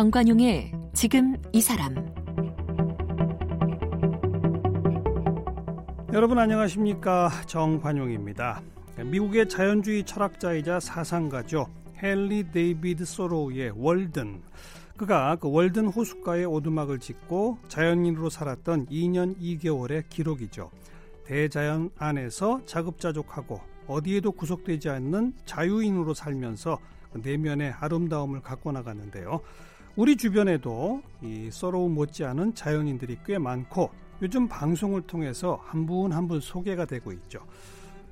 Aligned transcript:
정관용의 0.00 0.72
지금 0.94 1.36
이 1.52 1.60
사람 1.60 1.94
여러분 6.10 6.38
안녕하십니까 6.38 7.30
정관용입니다. 7.44 8.62
미국의 9.04 9.50
자연주의 9.50 10.04
철학자이자 10.04 10.80
사상가죠 10.80 11.66
헨리 12.02 12.50
데이비드 12.50 13.04
소로우의 13.04 13.74
월든 13.76 14.40
그가 14.96 15.36
그 15.36 15.50
월든 15.50 15.88
호숫가에 15.88 16.44
오두막을 16.44 16.98
짓고 16.98 17.58
자연인으로 17.68 18.30
살았던 18.30 18.86
2년 18.86 19.38
2개월의 19.38 20.04
기록이죠. 20.08 20.70
대자연 21.26 21.90
안에서 21.98 22.62
자급자족하고 22.64 23.60
어디에도 23.86 24.32
구속되지 24.32 24.88
않는 24.88 25.34
자유인으로 25.44 26.14
살면서 26.14 26.78
내면의 27.12 27.72
아름다움을 27.72 28.40
갖고 28.40 28.72
나갔는데요. 28.72 29.42
우리 29.96 30.16
주변에도 30.16 31.02
이 31.22 31.50
서러우 31.50 31.88
못지않은 31.88 32.54
자연인들이 32.54 33.18
꽤 33.26 33.38
많고 33.38 33.90
요즘 34.22 34.48
방송을 34.48 35.02
통해서 35.02 35.60
한분 35.64 36.12
한 36.12 36.28
분 36.28 36.40
소개가 36.40 36.84
되고 36.84 37.12
있죠. 37.12 37.40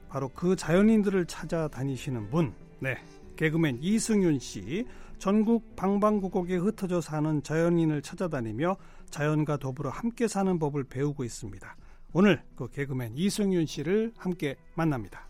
바로 0.08 0.28
그 0.28 0.56
자연인들을 0.56 1.26
찾아다니시는 1.26 2.30
분, 2.30 2.52
네, 2.80 2.96
개그맨 3.36 3.78
이승윤 3.82 4.38
씨, 4.38 4.86
전국 5.18 5.76
방방곡곡에 5.76 6.56
흩어져 6.56 7.00
사는 7.00 7.42
자연인을 7.42 8.02
찾아다니며 8.02 8.76
자연과 9.10 9.58
더불어 9.58 9.90
함께 9.90 10.26
사는 10.26 10.58
법을 10.58 10.84
배우고 10.84 11.24
있습니다. 11.24 11.76
오늘 12.14 12.42
그 12.56 12.68
개그맨 12.68 13.12
이승윤 13.16 13.66
씨를 13.66 14.12
함께 14.16 14.56
만납니다. 14.74 15.28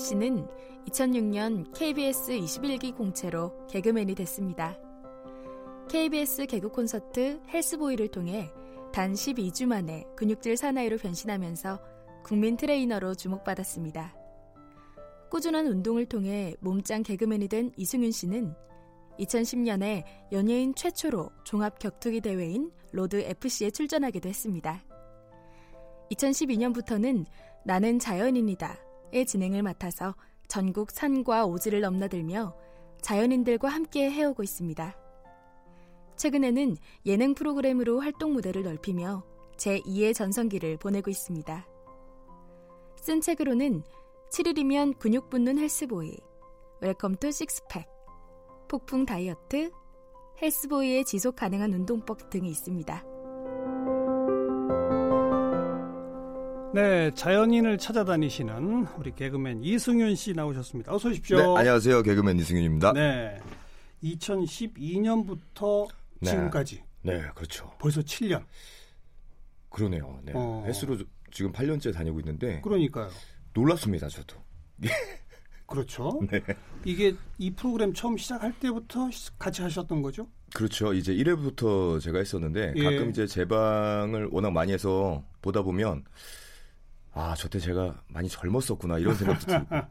씨는 0.00 0.48
2006년 0.88 1.72
KBS 1.72 2.32
21기 2.32 2.96
공채로 2.96 3.66
개그맨이 3.68 4.14
됐습니다. 4.16 4.76
KBS 5.88 6.46
개그 6.46 6.70
콘서트 6.70 7.40
헬스보이를 7.48 8.08
통해 8.08 8.50
단 8.92 9.12
12주 9.12 9.66
만에 9.66 10.04
근육질 10.16 10.56
사나이로 10.56 10.98
변신하면서 10.98 11.80
국민 12.24 12.56
트레이너로 12.56 13.14
주목받았습니다. 13.14 14.16
꾸준한 15.30 15.66
운동을 15.66 16.06
통해 16.06 16.56
몸짱 16.60 17.04
개그맨이 17.04 17.48
된 17.48 17.70
이승윤 17.76 18.10
씨는 18.10 18.54
2010년에 19.20 20.04
연예인 20.32 20.74
최초로 20.74 21.30
종합 21.44 21.78
격투기 21.78 22.20
대회인 22.20 22.72
로드 22.92 23.20
FC에 23.20 23.70
출전하기도 23.70 24.28
했습니다. 24.28 24.82
2012년부터는 26.10 27.26
나는 27.64 27.98
자연인이다 27.98 28.89
의 29.12 29.26
진행을 29.26 29.62
맡아서 29.62 30.14
전국 30.48 30.90
산과 30.90 31.46
오지를 31.46 31.80
넘나들며 31.80 32.54
자연인들과 33.02 33.68
함께 33.68 34.10
해오고 34.10 34.42
있습니다. 34.42 34.96
최근에는 36.16 36.76
예능 37.06 37.34
프로그램으로 37.34 38.00
활동 38.00 38.34
무대를 38.34 38.62
넓히며 38.62 39.24
제2의 39.56 40.14
전성기를 40.14 40.76
보내고 40.76 41.10
있습니다. 41.10 41.66
쓴 42.96 43.20
책으로는 43.20 43.82
7일이면 44.30 44.98
근육 44.98 45.30
붙는 45.30 45.58
헬스보이, 45.58 46.16
Welcome 46.80 47.16
to 47.16 47.32
Six 47.32 47.53
Pack, 47.53 47.88
폭풍 48.68 49.06
다이어트, 49.06 49.70
헬스보이의 50.40 51.04
지속 51.04 51.36
가능한 51.36 51.72
운동법 51.72 52.30
등이 52.30 52.48
있습니다. 52.50 53.19
네, 56.72 57.10
자연인을 57.14 57.78
찾아다니시는 57.78 58.86
우리 58.98 59.12
개그맨 59.14 59.64
이승윤 59.64 60.14
씨 60.14 60.32
나오셨습니다. 60.34 60.94
어서 60.94 61.08
오십시오. 61.08 61.36
네, 61.36 61.42
안녕하세요. 61.58 62.02
개그맨 62.02 62.38
이승윤입니다. 62.38 62.92
네. 62.92 63.40
2012년부터 64.04 65.88
네. 66.20 66.30
지금까지 66.30 66.82
네, 67.02 67.22
그렇죠. 67.34 67.72
벌써 67.78 68.00
7년. 68.02 68.44
그러네요. 69.68 70.20
네. 70.24 70.32
어. 70.34 70.62
헬스로 70.66 70.98
지금 71.32 71.50
8년째 71.52 71.92
다니고 71.92 72.20
있는데 72.20 72.60
그러니까요. 72.60 73.08
놀랍습니다, 73.52 74.08
저도. 74.08 74.36
그렇죠. 75.66 76.20
네. 76.30 76.40
이게 76.84 77.14
이 77.38 77.50
프로그램 77.52 77.92
처음 77.94 78.16
시작할 78.16 78.52
때부터 78.60 79.10
시- 79.10 79.30
같이 79.38 79.62
하셨던 79.62 80.02
거죠? 80.02 80.28
그렇죠. 80.54 80.92
이제 80.92 81.12
1회부터 81.14 82.00
제가 82.00 82.18
했었는데 82.18 82.74
예. 82.76 82.82
가끔 82.84 83.10
이제 83.10 83.26
제 83.26 83.44
방을 83.44 84.28
워낙 84.32 84.50
많이 84.50 84.72
해서 84.72 85.22
보다 85.42 85.62
보면 85.62 86.04
아, 87.12 87.34
저때 87.36 87.58
제가 87.58 88.02
많이 88.08 88.28
젊었었구나 88.28 88.98
이런 88.98 89.14
생각도 89.14 89.46
들고 89.46 89.66
네, 89.70 89.82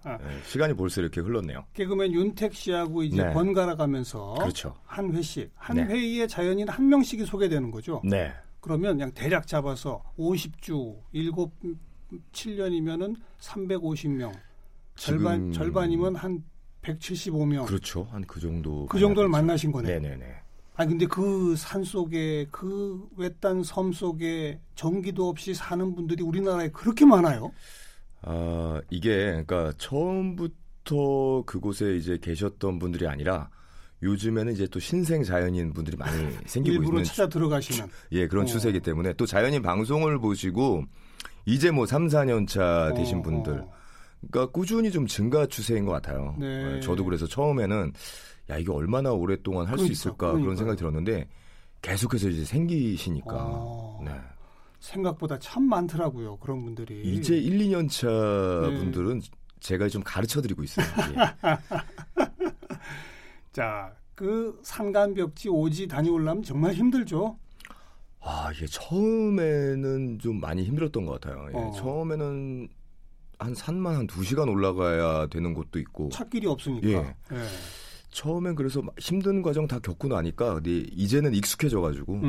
시간이 0.48 0.74
벌써 0.76 1.02
이렇게 1.02 1.20
흘렀네요. 1.22 1.66
개그맨 1.74 2.14
윤택 2.14 2.54
씨하고 2.54 3.04
이제 3.04 3.24
네. 3.24 3.34
번갈아 3.34 3.76
가면서 3.76 4.36
그렇죠. 4.36 4.76
한 4.86 5.14
회씩 5.14 5.52
한 5.56 5.76
네. 5.78 5.84
회의에 5.84 6.28
자연인 6.28 6.70
한 6.70 6.88
명씩이 6.88 7.26
소개되는 7.26 7.72
거죠. 7.72 8.02
네. 8.06 8.32
그러면 8.62 8.94
그냥 8.98 9.12
대략 9.14 9.48
잡아서 9.48 10.02
50주 10.18 10.98
7 11.14 11.32
7년이면은 12.32 13.16
350명. 13.40 14.32
절반 14.96 15.52
지금- 15.52 15.54
절반이면 15.54 16.16
한 16.16 16.44
175명. 16.82 17.66
그렇죠. 17.68 18.04
한 18.12 18.24
그 18.26 18.40
정도. 18.40 18.86
그 18.88 18.98
정도를 19.00 19.30
만나신 19.30 19.72
거네. 19.72 20.00
네, 20.00 20.10
네, 20.10 20.16
네. 20.16 20.36
아니 20.80 20.92
근데 20.92 21.06
그 21.08 21.56
산 21.58 21.84
속에 21.84 22.48
그 22.52 23.06
외딴 23.18 23.64
섬 23.64 23.92
속에 23.92 24.62
전기도 24.76 25.28
없이 25.28 25.54
사는 25.54 25.94
분들이 25.94 26.24
우리나라에 26.24 26.70
그렇게 26.70 27.06
많아요? 27.06 27.52
아, 28.22 28.80
이게 28.90 29.26
그러니까 29.46 29.74
처음부터 29.78 31.44
그곳에 31.46 31.98
이제 31.98 32.18
계셨던 32.22 32.80
분들이 32.80 33.08
아니라 33.08 33.50
요즘에는 34.04 34.54
이제 34.54 34.68
또 34.68 34.80
신생 34.80 35.22
자연인 35.24 35.74
분들이 35.74 35.98
많이 35.98 36.16
생기고 36.48 36.76
일부러 36.76 37.00
있는 37.00 37.04
찾아 37.04 37.28
들어가시는. 37.28 37.86
예, 38.14 38.28
그런 38.30 38.44
어. 38.44 38.46
추세이기 38.46 38.80
때문에 38.80 39.12
또 39.14 39.26
자연인 39.26 39.62
방송을 39.62 40.18
보시고 40.20 40.86
이제 41.46 41.72
뭐 41.72 41.86
3, 41.86 42.08
4년 42.08 42.48
차 42.48 42.94
되신 42.96 43.18
어, 43.18 43.22
분들 43.24 43.54
어. 43.60 43.74
그러니까 44.32 44.52
꾸준히 44.54 44.92
좀 44.92 45.08
증가 45.08 45.46
추세인 45.46 45.84
것 45.84 45.92
같아요. 45.92 46.38
네. 46.40 46.78
어, 46.78 46.80
저도 46.80 47.04
그래서 47.04 47.28
처음에는 47.28 47.92
야, 48.50 48.58
이게 48.58 48.72
얼마나 48.72 49.12
오랫동안 49.12 49.66
할수 49.68 49.84
그러니까, 49.84 49.92
있을까 49.92 50.18
그러니까요. 50.18 50.44
그런 50.44 50.56
생각이 50.58 50.78
들었는데 50.78 51.28
계속해서 51.82 52.30
이제 52.30 52.44
생기시니까 52.44 53.36
어. 53.36 54.02
네. 54.04 54.12
생각보다 54.80 55.38
참 55.40 55.64
많더라고요. 55.64 56.38
그런 56.38 56.64
분들이. 56.64 57.02
이제 57.04 57.38
1, 57.38 57.60
2년 57.60 57.90
차 57.90 58.08
네. 58.68 58.78
분들은 58.78 59.22
제가 59.60 59.88
좀 59.90 60.02
가르쳐 60.04 60.42
드리고 60.42 60.64
있어요. 60.64 60.86
예. 61.12 61.58
자, 63.52 63.94
그 64.16 64.58
산간벽지 64.64 65.50
오지 65.50 65.88
다녀오려면 65.88 66.44
정말 66.44 66.74
힘들죠. 66.74 67.38
아, 68.22 68.52
이게 68.56 68.66
처음에는 68.68 70.20
좀 70.20 70.40
많이 70.40 70.64
힘들었던 70.64 71.06
것 71.06 71.20
같아요. 71.20 71.48
예, 71.54 71.58
어. 71.58 71.72
처음에는 71.72 72.68
한 73.38 73.56
산만 73.56 73.96
한두 73.96 74.24
시간 74.24 74.50
올라가야 74.50 75.28
되는 75.28 75.54
곳도 75.54 75.80
있고. 75.80 76.10
찾길이 76.10 76.48
없으니까. 76.48 76.88
예. 76.88 77.16
예. 77.34 77.38
처음엔 78.12 78.56
그래서 78.56 78.82
막 78.82 78.94
힘든 79.00 79.42
과정 79.42 79.68
다 79.68 79.80
겪고 79.80 80.08
나니까 80.08 80.56
근데 80.56 80.84
이제는 80.92 81.34
익숙해져가지고. 81.36 82.22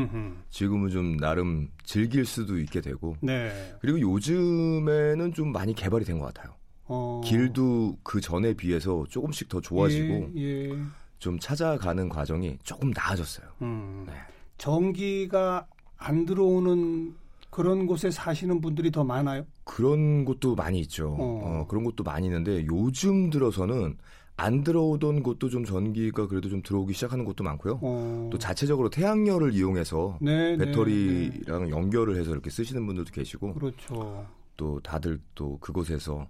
지금은 0.50 0.91
좀 0.91 1.16
나름 1.16 1.68
즐길 1.84 2.24
수도 2.24 2.58
있게 2.58 2.80
되고 2.80 3.16
네. 3.20 3.50
그리고 3.80 4.00
요즘에는 4.00 5.32
좀 5.34 5.53
많이 5.53 5.74
개발이 5.74 6.04
된 6.04 6.18
것 6.18 6.32
같아요. 6.34 6.54
어. 6.86 7.21
길도 7.24 7.98
그 8.03 8.21
전에 8.21 8.53
비해서 8.54 9.04
조금씩 9.09 9.48
더 9.48 9.60
좋아지고 9.60 10.32
예, 10.36 10.71
예. 10.71 10.77
좀 11.18 11.38
찾아가는 11.38 12.09
과정이 12.09 12.59
조금 12.62 12.91
나아졌어요. 12.91 13.47
음. 13.62 14.04
네. 14.06 14.12
전기가 14.59 15.66
안 15.97 16.24
들어오는 16.27 17.15
그런 17.50 17.86
곳에 17.86 18.10
사시는 18.10 18.60
분들이 18.60 18.91
더 18.91 19.03
많아요. 19.04 19.44
그런 19.65 20.24
곳도 20.24 20.54
많이 20.54 20.80
있죠. 20.80 21.09
어. 21.18 21.41
어, 21.44 21.66
그런 21.68 21.84
곳도 21.84 22.04
많이 22.04 22.27
있는데 22.27 22.65
요즘 22.66 23.30
들어서는 23.30 23.97
안 24.41 24.65
들어오던 24.65 25.22
곳도 25.22 25.51
좀 25.51 25.66
전기가 25.66 26.27
그래도 26.27 26.48
좀 26.48 26.63
들어오기 26.63 26.95
시작하는 26.95 27.27
곳도 27.27 27.45
많고요. 27.45 27.78
어. 27.83 28.31
또 28.33 28.39
자체적으로 28.39 28.89
태양열을 28.89 29.53
이용해서 29.53 30.16
네, 30.22 30.57
네, 30.57 30.57
네. 30.57 30.65
배터리랑 30.65 31.69
연결을 31.69 32.16
해서 32.16 32.31
이렇게 32.31 32.48
쓰시는 32.48 32.87
분들도 32.87 33.10
계시고 33.10 33.53
그렇죠. 33.53 34.27
또 34.57 34.81
다들 34.81 35.21
또 35.34 35.59
그곳에서 35.59 36.27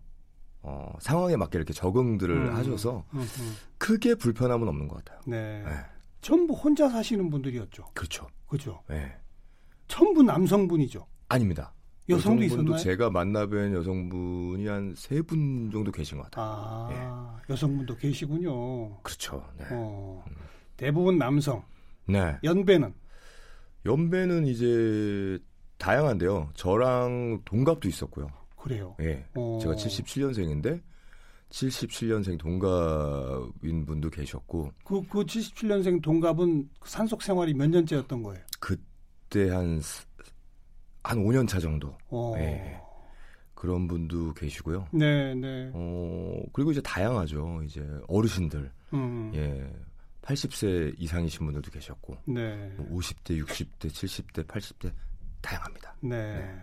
어, 0.62 0.92
상황에 0.98 1.36
맞게 1.36 1.56
이렇게 1.56 1.72
적응들을 1.72 2.48
음. 2.48 2.56
하셔서 2.56 3.04
음흠. 3.14 3.42
크게 3.78 4.16
불편함은 4.16 4.66
없는 4.66 4.88
것 4.88 5.04
같아요. 5.04 5.20
네. 5.26 5.62
네. 5.64 5.70
전부 6.20 6.54
혼자 6.54 6.88
사시는 6.88 7.30
분들이었죠. 7.30 7.90
그렇죠. 7.94 8.26
그죠? 8.48 8.82
네. 8.88 9.16
전부 9.86 10.24
남성분이죠. 10.24 11.06
아닙니다. 11.28 11.72
여성도 12.08 12.44
여성분도 12.44 12.72
있었나요? 12.76 12.82
제가 12.82 13.10
만나뵌 13.10 13.74
여성분이 13.74 14.66
한 14.66 14.94
세 14.96 15.22
분 15.22 15.70
정도 15.70 15.92
계신 15.92 16.18
것 16.18 16.24
같아요. 16.24 16.46
아, 16.48 17.40
여성분도 17.48 17.96
계시군요. 17.96 18.96
그렇죠. 19.02 19.44
네. 19.58 19.64
어. 19.70 20.24
대부분 20.76 21.18
남성. 21.18 21.62
네. 22.06 22.36
연배는 22.42 22.92
연배는 23.86 24.46
이제 24.46 25.38
다양한데요. 25.78 26.50
저랑 26.54 27.42
동갑도 27.44 27.88
있었고요. 27.88 28.28
그래요. 28.56 28.96
예. 29.00 29.24
어. 29.34 29.58
제가 29.62 29.74
77년생인데 29.74 30.82
77년생 31.50 32.38
동갑인 32.38 33.86
분도 33.86 34.10
계셨고 34.10 34.72
그, 34.84 35.02
그 35.08 35.24
77년생 35.24 36.02
동갑은 36.02 36.68
산속 36.84 37.22
생활이 37.22 37.54
몇 37.54 37.68
년째였던 37.70 38.22
거예요? 38.22 38.42
그때 38.60 39.48
한 39.50 39.80
한 41.02 41.18
5년 41.18 41.48
차 41.48 41.58
정도. 41.58 41.96
어. 42.08 42.34
예. 42.38 42.80
그런 43.54 43.86
분도 43.86 44.32
계시고요. 44.32 44.88
네, 44.92 45.34
네. 45.34 45.70
어, 45.74 46.42
그리고 46.52 46.72
이제 46.72 46.80
다양하죠. 46.80 47.62
이제 47.64 47.86
어르신들. 48.08 48.72
음. 48.94 49.32
예. 49.34 49.70
80세 50.22 50.94
이상이신 50.98 51.44
분들도 51.44 51.70
계셨고. 51.70 52.16
네. 52.26 52.72
뭐 52.76 52.98
50대, 52.98 53.42
60대, 53.44 53.88
70대, 53.88 54.46
80대 54.46 54.92
다양합니다. 55.40 55.94
네. 56.00 56.54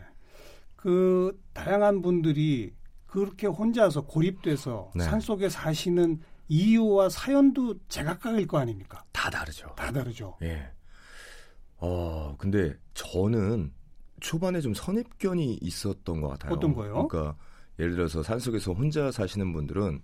그 0.75 1.39
다양한 1.53 2.01
분들이 2.01 2.73
그렇게 3.05 3.47
혼자서 3.47 4.05
고립돼서 4.05 4.91
네. 4.95 5.03
산속에 5.03 5.49
사시는 5.49 6.21
이유와 6.49 7.09
사연도 7.09 7.75
제각각일 7.89 8.47
거 8.47 8.57
아닙니까? 8.57 9.03
다 9.11 9.29
다르죠. 9.29 9.73
다 9.75 9.91
다르죠. 9.91 10.37
예. 10.43 10.71
어, 11.77 12.35
근데 12.37 12.75
저는 12.93 13.71
초반에 14.19 14.61
좀 14.61 14.73
선입견이 14.73 15.59
있었던 15.61 16.21
것 16.21 16.29
같아요. 16.29 16.53
어떤 16.53 16.73
거요? 16.73 17.07
그러니까 17.07 17.35
예를 17.79 17.95
들어서 17.95 18.23
산속에서 18.23 18.73
혼자 18.73 19.11
사시는 19.11 19.53
분들은 19.53 20.01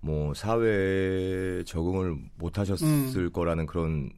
뭐 0.00 0.34
사회에 0.34 1.64
적응을 1.64 2.16
못 2.36 2.58
하셨을 2.58 3.30
거라는 3.30 3.66
그런 3.66 4.10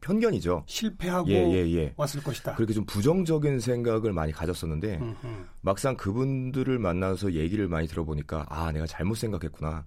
편견이죠. 0.00 0.64
실패하고 0.66 1.30
예, 1.30 1.34
예, 1.52 1.72
예. 1.76 1.94
왔을 1.96 2.22
것이다. 2.22 2.56
그렇게 2.56 2.74
좀 2.74 2.84
부정적인 2.84 3.60
생각을 3.60 4.12
많이 4.12 4.32
가졌었는데 4.32 4.98
음, 4.98 5.16
음. 5.24 5.48
막상 5.60 5.96
그분들을 5.96 6.78
만나서 6.78 7.32
얘기를 7.32 7.68
많이 7.68 7.86
들어보니까 7.86 8.46
아 8.48 8.72
내가 8.72 8.86
잘못 8.86 9.14
생각했구나. 9.14 9.84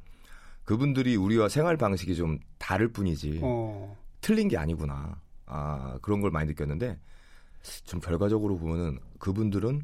그분들이 0.64 1.16
우리와 1.16 1.48
생활 1.48 1.78
방식이 1.78 2.16
좀 2.16 2.40
다를 2.58 2.92
뿐이지 2.92 3.42
어, 3.44 3.96
틀린 4.22 4.48
게 4.48 4.58
아니구나. 4.58 5.22
아 5.46 6.00
그런 6.02 6.22
걸 6.22 6.32
많이 6.32 6.48
느꼈는데 6.48 6.98
좀 7.86 8.00
결과적으로 8.00 8.58
보면은 8.58 9.00
그분들은 9.20 9.82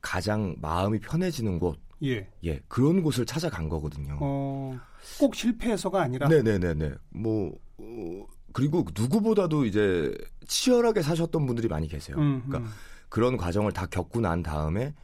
가장 0.00 0.56
마음이 0.60 0.98
편해지는 1.00 1.58
곳, 1.58 1.78
예. 2.02 2.28
예 2.44 2.60
그런 2.68 3.02
곳을 3.02 3.24
찾아간 3.24 3.68
거거든요. 3.68 4.18
어, 4.20 4.78
꼭 5.18 5.34
실패해서가 5.34 6.02
아니라 6.02 6.28
네네네네. 6.28 6.94
뭐 7.10 7.52
어, 7.78 8.26
그리고 8.52 8.84
누구보다도 8.94 9.64
이제 9.64 10.12
치열하게 10.46 11.02
사셨던 11.02 11.46
분들이 11.46 11.68
많이 11.68 11.88
계세요. 11.88 12.16
음, 12.18 12.42
그러니까 12.46 12.70
음. 12.70 12.74
그런 13.08 13.36
과정을 13.36 13.72
다 13.72 13.86
겪고 13.86 14.20
난 14.20 14.42
다음에 14.42 14.94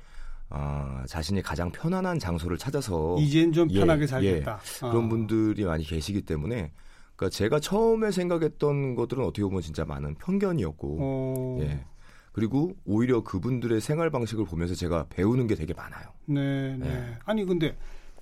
아, 0.51 1.05
자신이 1.07 1.43
가장 1.43 1.71
편안한 1.71 2.19
장소를 2.19 2.57
찾아서 2.57 3.17
이젠 3.19 3.53
좀 3.53 3.71
예, 3.71 3.81
편하게 3.81 4.03
예. 4.03 4.07
살겠다. 4.07 4.61
어. 4.83 4.91
그런 4.91 5.09
분들이 5.09 5.65
많이 5.65 5.85
계시기 5.85 6.23
때문에 6.23 6.73
그러니까 7.19 7.37
제가 7.37 7.59
처음에 7.59 8.13
생각했던 8.13 8.95
것들은 8.95 9.25
어떻게 9.25 9.43
보면 9.43 9.61
진짜 9.61 9.85
많은 9.85 10.15
편견이었고 10.15 10.99
어, 11.01 11.59
예. 11.63 11.85
그리고 12.31 12.77
오히려 12.85 13.25
그분들의 13.25 13.81
생활 13.81 14.09
방식을 14.11 14.45
보면서 14.45 14.77
제가 14.77 15.07
배우는 15.11 15.49
게 15.49 15.57
되게 15.57 15.75
많아요. 15.75 16.13
네, 16.27 16.77
네. 16.77 16.89
예. 16.89 17.19
아니 17.25 17.45
근데 17.45 17.77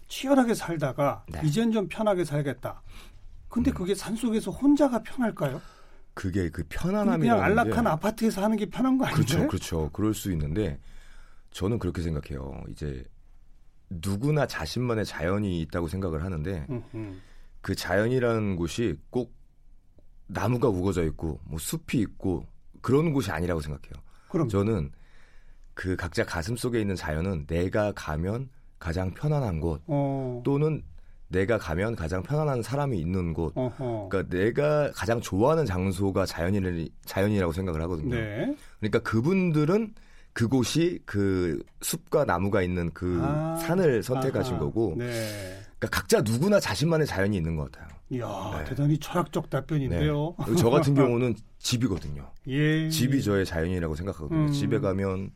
치열하게 0.08 0.54
살다가 0.54 1.26
네. 1.28 1.42
이젠 1.44 1.72
좀 1.72 1.88
편하게 1.88 2.24
살겠다. 2.24 2.80
근데 3.50 3.70
음. 3.70 3.74
그게 3.74 3.94
산속에서 3.94 4.50
혼자가 4.50 5.02
편할까요? 5.02 5.60
그게 6.14 6.48
그 6.48 6.64
그냥 6.66 6.68
편안함이라는 6.70 7.42
안락한 7.42 7.84
게 7.84 7.90
아파트에서 7.90 8.42
하는 8.42 8.56
게 8.56 8.64
편한 8.64 8.96
거 8.96 9.04
아닌가요? 9.04 9.26
그렇죠, 9.26 9.48
그렇죠. 9.48 9.90
그럴 9.92 10.14
수 10.14 10.32
있는데 10.32 10.80
저는 11.50 11.78
그렇게 11.78 12.00
생각해요. 12.00 12.62
이제 12.70 13.04
누구나 13.90 14.46
자신만의 14.46 15.04
자연이 15.04 15.60
있다고 15.60 15.88
생각을 15.88 16.24
하는데 16.24 16.66
음, 16.70 16.82
음. 16.94 17.20
그 17.66 17.74
자연이라는 17.74 18.54
곳이 18.54 18.96
꼭 19.10 19.34
나무가 20.28 20.68
우거져 20.68 21.02
있고 21.06 21.40
뭐 21.42 21.58
숲이 21.58 21.98
있고 21.98 22.46
그런 22.80 23.12
곳이 23.12 23.32
아니라고 23.32 23.60
생각해요. 23.60 24.00
그럼 24.28 24.48
저는 24.48 24.92
그 25.74 25.96
각자 25.96 26.24
가슴 26.24 26.56
속에 26.56 26.80
있는 26.80 26.94
자연은 26.94 27.48
내가 27.48 27.90
가면 27.90 28.50
가장 28.78 29.12
편안한 29.12 29.58
곳 29.58 29.82
어, 29.88 30.40
또는 30.44 30.84
내가 31.26 31.58
가면 31.58 31.96
가장 31.96 32.22
편안한 32.22 32.62
사람이 32.62 33.00
있는 33.00 33.34
곳. 33.34 33.52
어허. 33.56 34.10
그러니까 34.10 34.36
내가 34.36 34.92
가장 34.92 35.20
좋아하는 35.20 35.66
장소가 35.66 36.24
자연이 36.24 36.88
자연이라고 37.04 37.52
생각을 37.52 37.82
하거든요. 37.82 38.14
네. 38.14 38.56
그러니까 38.78 39.00
그분들은 39.00 39.92
그곳이 40.32 41.00
그 41.04 41.60
숲과 41.80 42.26
나무가 42.26 42.62
있는 42.62 42.92
그 42.94 43.18
아, 43.24 43.56
산을 43.56 44.04
선택하신 44.04 44.54
아하. 44.54 44.64
거고 44.66 44.94
네. 44.96 45.65
그러니까 45.78 46.00
각자 46.00 46.20
누구나 46.22 46.58
자신만의 46.60 47.06
자연이 47.06 47.36
있는 47.36 47.56
것 47.56 47.70
같아요. 47.70 47.88
이야, 48.10 48.58
네. 48.58 48.64
대단히 48.64 48.98
철학적 48.98 49.50
답변인데요. 49.50 50.34
그리고 50.36 50.56
저 50.56 50.70
같은 50.70 50.94
경우는 50.94 51.34
집이거든요. 51.58 52.30
예. 52.46 52.88
집이 52.88 53.22
저의 53.22 53.44
자연이라고 53.44 53.94
생각하거든요. 53.94 54.42
음. 54.42 54.52
집에 54.52 54.78
가면 54.78 55.32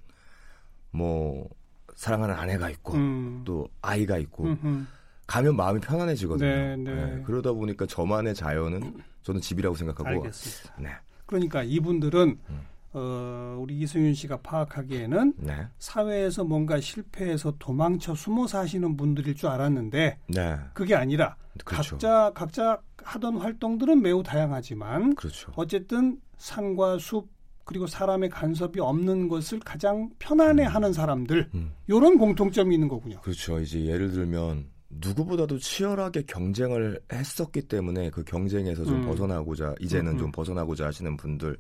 뭐 0.93 1.49
사랑하는 1.97 2.35
아내가 2.35 2.71
있고 2.71 2.95
음. 2.95 3.43
또 3.45 3.69
아이가 3.83 4.19
있고 4.19 4.45
음흠. 4.45 4.85
가면 5.27 5.57
마음이 5.57 5.81
편안해지거든요. 5.81 6.49
네, 6.49 6.77
네. 6.77 7.23
그러다 7.25 7.53
보니까 7.53 7.87
저만의 7.87 8.35
자연은 8.35 8.95
저는 9.23 9.41
집이라고 9.41 9.77
생각하고 9.77 10.09
알겠습니다. 10.09 10.75
네. 10.81 10.91
그러니까 11.27 11.63
이분들은 11.63 12.39
음. 12.49 12.61
어, 12.93 13.57
우리 13.61 13.79
이승윤 13.81 14.15
씨가 14.15 14.39
파악하기에는 14.39 15.35
네. 15.39 15.69
사회에서 15.79 16.45
뭔가 16.45 16.81
실패해서 16.81 17.55
도망쳐 17.59 18.15
숨어 18.15 18.47
사시는 18.47 18.97
분들일 18.97 19.35
줄 19.35 19.49
알았는데 19.49 20.19
네. 20.29 20.57
그게 20.75 20.95
아니라 20.95 21.37
그렇죠. 21.65 21.93
각자 21.93 22.33
각자 22.35 22.81
하던 23.03 23.37
활동들은 23.37 24.03
매우 24.03 24.23
다양하지만 24.23 25.15
그렇죠. 25.15 25.53
어쨌든 25.57 26.19
산과 26.39 26.99
숲 26.99 27.29
그리고 27.65 27.87
사람의 27.87 28.31
간섭이 28.31 28.81
없는 28.81 29.29
것을 29.29 29.61
가장 29.61 30.11
편안해하는 30.19 30.93
사람들 30.93 31.51
음. 31.55 31.73
이런 31.87 32.19
공통점이 32.19 32.75
있는 32.75 32.89
거군요. 32.89 33.21
그렇죠. 33.21 33.61
이제 33.61 33.85
예를 33.85 34.11
들면 34.11 34.67
누구보다도 34.89 35.59
치열하게 35.59 36.23
경쟁을 36.23 37.01
했었기 37.13 37.63
때문에 37.63 38.11
그 38.11 38.25
경쟁에서 38.25 38.85
좀 38.85 38.97
음. 38.97 39.07
벗어나고자 39.07 39.77
이제는 39.79 40.13
음, 40.13 40.17
음. 40.17 40.19
좀 40.19 40.33
벗어나고자 40.33 40.87
하시는 40.87 41.17
분들 41.17 41.57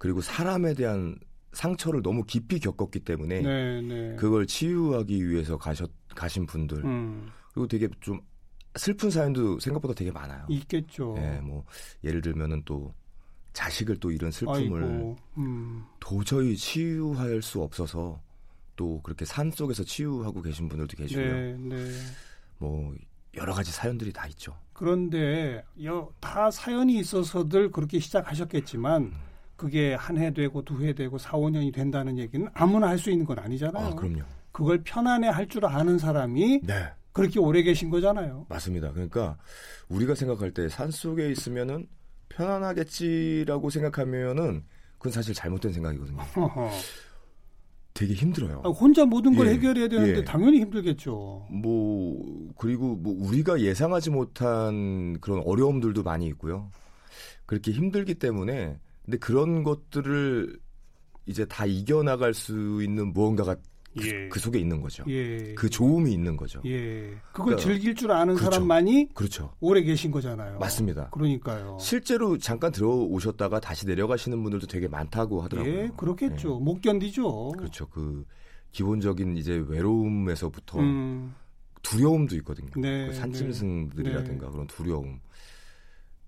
그리고 0.00 0.22
사람에 0.22 0.72
대한 0.72 1.14
상처를 1.52 2.00
너무 2.00 2.24
깊이 2.24 2.58
겪었기 2.58 3.00
때문에 3.00 3.42
네, 3.42 3.82
네. 3.82 4.16
그걸 4.16 4.46
치유하기 4.46 5.28
위해서 5.28 5.58
가셨 5.58 5.90
가신 6.14 6.46
분들 6.46 6.82
음, 6.86 7.30
그리고 7.52 7.68
되게 7.68 7.86
좀 8.00 8.18
슬픈 8.76 9.10
사연도 9.10 9.60
생각보다 9.60 9.92
되게 9.92 10.10
많아요. 10.10 10.46
있겠죠. 10.48 11.16
예, 11.18 11.40
뭐 11.42 11.66
예를 12.02 12.22
들면은 12.22 12.62
또 12.64 12.94
자식을 13.52 13.98
또 13.98 14.10
이런 14.10 14.30
슬픔을 14.30 15.16
음, 15.36 15.84
도저히 15.98 16.56
치유할 16.56 17.42
수 17.42 17.60
없어서 17.60 18.22
또 18.76 19.02
그렇게 19.02 19.26
산 19.26 19.50
속에서 19.50 19.84
치유하고 19.84 20.40
계신 20.40 20.66
분들도 20.70 20.96
계시고요. 20.96 21.34
네, 21.34 21.56
네. 21.58 21.90
뭐 22.56 22.94
여러 23.34 23.52
가지 23.52 23.70
사연들이 23.70 24.14
다 24.14 24.26
있죠. 24.28 24.56
그런데 24.72 25.62
여, 25.84 26.08
다 26.20 26.50
사연이 26.50 26.98
있어서들 27.00 27.70
그렇게 27.70 27.98
시작하셨겠지만 27.98 29.12
그게 29.60 29.92
한 29.94 30.16
해 30.16 30.32
되고 30.32 30.62
두 30.64 30.82
해 30.82 30.94
되고 30.94 31.18
사, 31.18 31.36
오 31.36 31.50
년이 31.50 31.70
된다는 31.72 32.16
얘기는 32.16 32.48
아무나 32.54 32.88
할 32.88 32.98
수 32.98 33.10
있는 33.10 33.26
건 33.26 33.38
아니잖아요. 33.38 33.86
아, 33.88 33.94
그럼요. 33.94 34.22
그걸 34.52 34.82
편안해 34.82 35.28
할 35.28 35.46
줄 35.48 35.66
아는 35.66 35.98
사람이 35.98 36.60
네, 36.62 36.88
그렇게 37.12 37.38
오래 37.38 37.62
계신 37.62 37.90
거잖아요. 37.90 38.46
맞습니다. 38.48 38.90
그러니까 38.92 39.36
우리가 39.90 40.14
생각할 40.14 40.52
때 40.52 40.66
산 40.70 40.90
속에 40.90 41.30
있으면은 41.30 41.86
편안하겠지라고 42.30 43.68
생각하면은 43.70 44.64
그건 44.96 45.12
사실 45.12 45.34
잘못된 45.34 45.72
생각이거든요. 45.72 46.18
허허. 46.36 46.70
되게 47.92 48.14
힘들어요. 48.14 48.62
아, 48.64 48.68
혼자 48.70 49.04
모든 49.04 49.34
걸 49.36 49.48
예, 49.48 49.52
해결해야 49.52 49.88
되는데 49.88 50.18
예. 50.20 50.24
당연히 50.24 50.60
힘들겠죠. 50.60 51.48
뭐 51.50 52.50
그리고 52.56 52.96
뭐 52.96 53.14
우리가 53.28 53.60
예상하지 53.60 54.08
못한 54.10 55.18
그런 55.20 55.42
어려움들도 55.44 56.02
많이 56.02 56.26
있고요. 56.28 56.70
그렇게 57.46 57.72
힘들기 57.72 58.14
때문에 58.14 58.78
근데 59.10 59.18
그런 59.18 59.64
것들을 59.64 60.56
이제 61.26 61.44
다 61.46 61.66
이겨나갈 61.66 62.32
수 62.32 62.80
있는 62.80 63.12
무언가가 63.12 63.56
그, 63.98 64.06
예. 64.06 64.28
그 64.28 64.38
속에 64.38 64.56
있는 64.60 64.80
거죠. 64.80 65.02
예. 65.08 65.52
그 65.54 65.68
좋음이 65.68 66.12
있는 66.12 66.36
거죠. 66.36 66.62
예. 66.64 67.10
그걸 67.32 67.56
그러니까- 67.56 67.62
즐길 67.64 67.94
줄 67.96 68.12
아는 68.12 68.36
그렇죠. 68.36 68.52
사람만이 68.52 69.08
그렇죠. 69.14 69.52
오래 69.58 69.82
계신 69.82 70.12
거잖아요. 70.12 70.60
맞습니다. 70.60 71.10
그러니까요. 71.10 71.76
실제로 71.80 72.38
잠깐 72.38 72.70
들어오셨다가 72.70 73.58
다시 73.58 73.84
내려가시는 73.84 74.40
분들도 74.44 74.68
되게 74.68 74.86
많다고 74.86 75.42
하더라고요. 75.42 75.74
예, 75.74 75.90
그렇겠죠. 75.96 76.58
예. 76.60 76.64
못 76.64 76.80
견디죠. 76.80 77.50
그렇죠. 77.58 77.88
그 77.88 78.24
기본적인 78.70 79.36
이제 79.36 79.64
외로움에서부터 79.66 80.78
음, 80.78 81.34
두려움도 81.82 82.36
있거든요. 82.36 82.70
네, 82.76 83.08
그 83.08 83.14
산짐승들이라든가 83.14 84.46
네. 84.46 84.52
그런 84.52 84.68
두려움. 84.68 85.18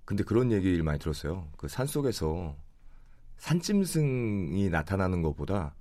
근데 0.04 0.24
그런 0.24 0.50
얘기를 0.50 0.82
많이 0.82 0.98
들었어요. 0.98 1.46
그 1.56 1.68
산 1.68 1.86
속에서 1.86 2.56
산짐승이 3.42 4.68
나타나는 4.70 5.20
것보다 5.22 5.74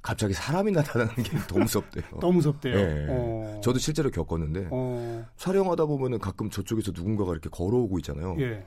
갑자기 0.00 0.32
사람이 0.32 0.70
나타나는 0.72 1.14
게 1.16 1.38
더 1.48 1.58
무섭대요. 1.58 2.04
더 2.20 2.30
무섭대요. 2.32 2.74
예. 2.78 3.06
어. 3.10 3.60
저도 3.62 3.78
실제로 3.78 4.10
겪었는데 4.10 4.68
어. 4.70 5.26
촬영하다 5.36 5.86
보면은 5.86 6.18
가끔 6.20 6.48
저쪽에서 6.50 6.92
누군가가 6.94 7.32
이렇게 7.32 7.48
걸어오고 7.50 7.98
있잖아요. 7.98 8.36
예. 8.40 8.64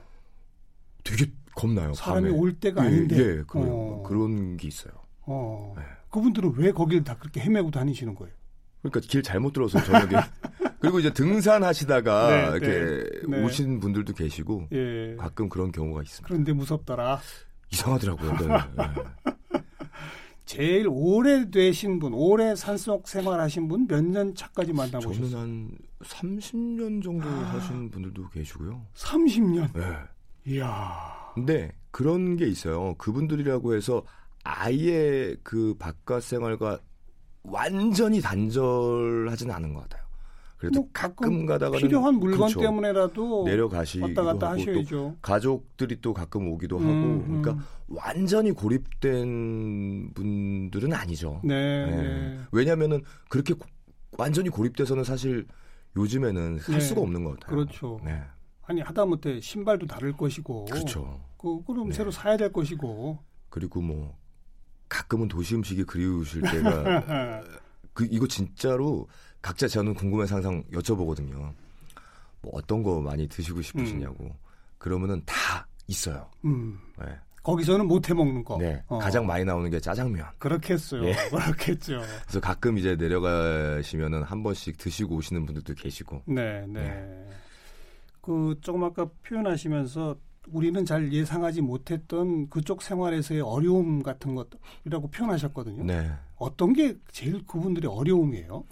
되게 1.02 1.32
겁나요. 1.56 1.94
사람이 1.94 2.28
밤에. 2.28 2.38
올 2.38 2.52
때가 2.60 2.84
예, 2.84 2.88
아닌데. 2.88 3.16
예, 3.18 3.42
그, 3.46 3.58
어. 3.58 4.02
그런 4.06 4.56
게 4.58 4.68
있어요. 4.68 4.92
어. 5.22 5.74
네. 5.76 5.82
그분들은 6.10 6.52
왜 6.56 6.70
거기를 6.70 7.02
다 7.02 7.16
그렇게 7.18 7.40
헤매고 7.40 7.70
다니시는 7.70 8.14
거예요? 8.14 8.32
그러니까 8.82 9.00
길 9.00 9.22
잘못 9.22 9.52
들어서 9.54 9.82
저녁에 9.82 10.12
그리고 10.80 11.00
이제 11.00 11.12
등산하시다가 11.12 12.28
네, 12.30 12.56
이렇게 12.58 12.68
네, 13.26 13.36
네. 13.38 13.42
오신 13.44 13.80
분들도 13.80 14.12
계시고 14.12 14.68
예. 14.72 15.16
가끔 15.18 15.48
그런 15.48 15.72
경우가 15.72 16.02
있습니다. 16.02 16.28
그런데 16.28 16.52
무섭더라. 16.52 17.20
이상하더라고요. 17.74 18.32
네. 18.38 18.46
네. 18.76 19.60
제일 20.46 20.86
오래되신 20.88 21.98
분, 21.98 22.12
오래 22.14 22.54
산속 22.54 23.08
생활하신 23.08 23.66
분 23.68 23.86
몇 23.88 24.04
년 24.04 24.34
차까지 24.34 24.72
저는 24.72 24.90
만나보셨어요? 24.90 25.40
한 25.40 25.70
30년 26.02 27.02
정도 27.02 27.26
아. 27.28 27.54
하신 27.54 27.90
분들도 27.90 28.28
계시고요. 28.28 28.86
30년. 28.94 29.72
네. 29.72 29.82
이야. 30.46 31.32
근데 31.34 31.72
그런 31.90 32.36
게 32.36 32.46
있어요. 32.46 32.94
그분들이라고 32.98 33.74
해서 33.74 34.02
아예 34.44 35.34
그 35.42 35.74
바깥 35.78 36.22
생활과 36.22 36.78
완전히 37.42 38.20
단절하지는 38.20 39.54
않은 39.54 39.72
것 39.74 39.80
같아요. 39.88 40.03
그래도 40.64 40.80
뭐 40.80 40.88
가끔 40.92 41.44
가다가는 41.46 41.78
필요한 41.78 42.14
물건 42.14 42.38
그렇죠. 42.38 42.60
때문에라도 42.60 43.44
내려가시기도 43.44 44.06
왔다 44.06 44.22
갔다 44.22 44.50
하고 44.52 44.64
또 44.64 44.70
하셔야죠. 44.70 45.16
가족들이 45.20 46.00
또 46.00 46.14
가끔 46.14 46.48
오기도 46.48 46.78
하고 46.78 46.88
음, 46.88 47.24
음. 47.28 47.42
그러니까 47.42 47.64
완전히 47.88 48.52
고립된 48.52 50.12
분들은 50.14 50.92
아니죠. 50.92 51.40
네, 51.44 51.86
네. 51.86 51.96
네. 51.96 52.40
왜냐하면은 52.52 53.02
그렇게 53.28 53.54
고- 53.54 53.66
완전히 54.16 54.48
고립돼서는 54.48 55.04
사실 55.04 55.46
요즘에는 55.96 56.58
살 56.60 56.74
네. 56.76 56.80
수가 56.80 57.02
없는 57.02 57.24
것 57.24 57.38
같아요. 57.38 57.56
그렇죠. 57.56 58.00
네, 58.04 58.22
아니 58.62 58.80
하다못해 58.80 59.40
신발도 59.40 59.86
다를 59.86 60.12
것이고. 60.16 60.64
그렇죠. 60.66 61.20
그, 61.36 61.62
그럼 61.64 61.88
네. 61.88 61.94
새로 61.94 62.10
사야 62.10 62.36
될 62.36 62.52
것이고. 62.52 63.18
그리고 63.50 63.80
뭐 63.82 64.16
가끔은 64.88 65.28
도시 65.28 65.54
음식이 65.54 65.84
그리우실 65.84 66.40
때가 66.42 67.42
그 67.92 68.06
이거 68.10 68.26
진짜로 68.26 69.06
각자 69.44 69.68
저는 69.68 69.92
궁금해서 69.92 70.36
항상 70.36 70.64
여쭤보거든요. 70.72 71.52
뭐 72.40 72.52
어떤 72.54 72.82
거 72.82 72.98
많이 73.02 73.28
드시고 73.28 73.60
싶으시냐고. 73.60 74.34
그러면은 74.78 75.20
다 75.26 75.66
있어요. 75.86 76.30
음. 76.46 76.78
네. 76.98 77.04
거기서는 77.42 77.86
못 77.86 78.08
해 78.08 78.14
먹는 78.14 78.42
거. 78.42 78.56
네. 78.56 78.82
어. 78.86 78.98
가장 78.98 79.26
많이 79.26 79.44
나오는 79.44 79.68
게 79.68 79.78
짜장면. 79.78 80.24
그렇겠어요. 80.38 81.04
예. 81.04 81.12
그렇겠죠. 81.28 82.00
그래서 82.22 82.40
가끔 82.40 82.78
이제 82.78 82.96
내려가시면은 82.96 84.22
한 84.22 84.42
번씩 84.42 84.78
드시고 84.78 85.16
오시는 85.16 85.44
분들도 85.44 85.74
계시고. 85.74 86.22
네, 86.24 86.64
네. 86.66 86.80
네. 86.80 87.28
그 88.22 88.56
조금 88.62 88.82
아까 88.84 89.06
표현하시면서 89.28 90.16
우리는 90.48 90.86
잘 90.86 91.12
예상하지 91.12 91.60
못했던 91.60 92.48
그쪽 92.48 92.80
생활에서의 92.80 93.42
어려움 93.42 94.02
같은 94.02 94.34
것이라고 94.34 95.10
표현하셨거든요. 95.10 95.84
네. 95.84 96.10
어떤 96.36 96.72
게 96.72 96.96
제일 97.12 97.46
그분들의 97.46 97.90
어려움이에요? 97.90 98.64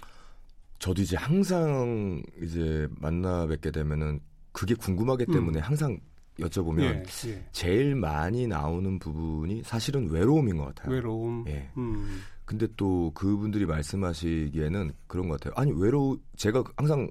저도 0.83 1.01
이제 1.01 1.17
항상 1.17 2.21
이제 2.43 2.89
만나 2.99 3.47
뵙게 3.47 3.71
되면은 3.71 4.19
그게 4.51 4.75
궁금하기 4.75 5.27
때문에 5.27 5.61
음. 5.61 5.63
항상 5.63 6.01
여쭤보면 6.41 6.81
예, 6.81 7.05
예. 7.29 7.49
제일 7.53 7.95
많이 7.95 8.49
나오는 8.49 8.99
부분이 8.99 9.63
사실은 9.63 10.11
외로움인 10.11 10.57
것 10.57 10.75
같아요. 10.75 10.93
외로움. 10.93 11.45
예. 11.47 11.71
음. 11.77 12.23
근데 12.45 12.67
또 12.77 13.13
그분들이 13.15 13.65
말씀하시기에는 13.65 14.93
그런 15.07 15.29
것 15.29 15.39
같아요. 15.39 15.55
아니 15.57 15.71
외로 15.71 16.19
제가 16.35 16.65
항상 16.77 17.09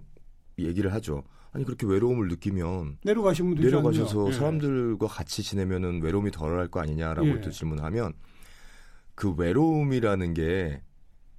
얘기를 0.59 0.91
하죠. 0.91 1.23
아니 1.53 1.63
그렇게 1.63 1.87
외로움을 1.87 2.27
느끼면 2.27 2.97
내려가시면 3.05 3.55
되지 3.55 3.67
내려가셔서? 3.67 4.27
예. 4.27 4.33
사람들과 4.33 5.07
같이 5.07 5.43
지내면은 5.43 6.01
외로움이 6.01 6.31
덜할 6.31 6.67
거 6.67 6.81
아니냐라고 6.81 7.29
예. 7.29 7.39
또 7.39 7.49
질문하면 7.49 8.11
그 9.15 9.31
외로움이라는 9.31 10.33
게 10.33 10.81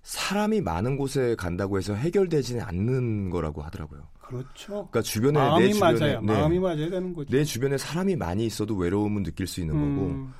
사람이 0.02 0.61
많은 0.61 0.97
곳에 0.97 1.35
간다고 1.37 1.78
해서 1.78 1.94
해결되지는 1.94 2.62
않는 2.62 3.30
거라고 3.30 3.62
하더라고요. 3.62 4.09
그렇죠. 4.21 4.88
그러니까 4.90 5.02
주변에 5.02 5.38
마음이 5.38 5.66
내 5.66 5.73
주변에 5.73 5.99
맞아야 5.99 6.21
네, 6.21 6.26
마음이 6.26 6.59
맞아야 6.59 6.90
되는 6.90 7.14
거죠. 7.14 7.30
내 7.30 7.44
주변에 7.44 7.78
사람이 7.78 8.16
많이 8.16 8.47
있어도 8.47 8.75
외로움은 8.76 9.23
느낄 9.23 9.47
수 9.47 9.61
있는 9.61 9.75
거고 9.75 10.06
음, 10.09 10.32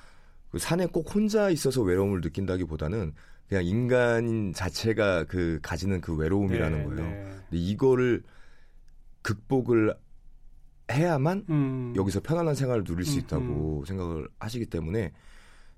그 0.51 0.59
산에 0.59 0.87
꼭 0.87 1.15
혼자 1.15 1.51
있어서 1.51 1.83
외로움을 1.83 2.21
느낀다기보다는 2.23 3.15
그냥 3.49 3.65
인간 3.65 4.53
자체가 4.55 5.25
그 5.25 5.59
가지는 5.63 6.01
그 6.01 6.17
외로움이라는 6.17 6.79
네, 6.79 6.85
거예요. 6.85 7.03
네. 7.03 7.25
근데 7.51 7.63
이거를 7.63 8.23
극복을 9.23 9.95
해야만 10.91 11.45
음, 11.49 11.93
여기서 11.95 12.21
편안한 12.21 12.55
생활을 12.55 12.83
누릴 12.85 13.05
수 13.05 13.19
음, 13.19 13.21
있다고 13.21 13.85
생각을 13.87 14.29
하시기 14.41 14.67
때문에 14.67 15.13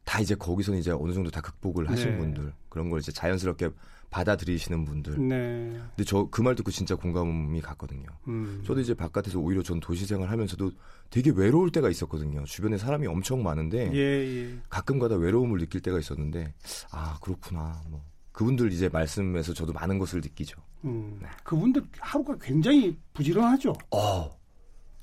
다 0.04 0.20
이제 0.20 0.34
거기서는 0.34 0.78
이제 0.80 0.90
어느 0.90 1.12
정도 1.12 1.30
다 1.30 1.40
극복을 1.40 1.88
하신 1.90 2.10
네. 2.12 2.18
분들 2.18 2.52
그런 2.68 2.90
걸 2.90 3.00
이제 3.00 3.10
자연스럽게 3.12 3.70
받아들이시는 4.10 4.84
분들. 4.84 5.18
네. 5.28 5.80
근데 5.96 6.04
저 6.04 6.28
그 6.30 6.42
말 6.42 6.54
듣고 6.54 6.70
진짜 6.70 6.94
공감이 6.94 7.60
갔거든요. 7.60 8.06
음. 8.28 8.62
저도 8.64 8.80
이제 8.80 8.94
바깥에서 8.94 9.40
오히려 9.40 9.62
전 9.62 9.80
도시 9.80 10.06
생활하면서도 10.06 10.70
되게 11.10 11.32
외로울 11.34 11.70
때가 11.72 11.88
있었거든요. 11.90 12.44
주변에 12.44 12.76
사람이 12.78 13.06
엄청 13.08 13.42
많은데 13.42 13.90
예, 13.92 13.98
예. 13.98 14.58
가끔가다 14.68 15.16
외로움을 15.16 15.58
느낄 15.58 15.80
때가 15.80 15.98
있었는데 15.98 16.54
아 16.92 17.18
그렇구나. 17.22 17.80
뭐 17.88 18.04
그분들 18.32 18.72
이제 18.72 18.88
말씀에서 18.88 19.52
저도 19.52 19.72
많은 19.72 19.98
것을 19.98 20.20
느끼죠. 20.20 20.60
음. 20.84 21.18
네. 21.20 21.28
그분들 21.42 21.82
하루가 21.98 22.36
굉장히 22.40 22.96
부지런하죠. 23.14 23.72
어, 23.90 24.30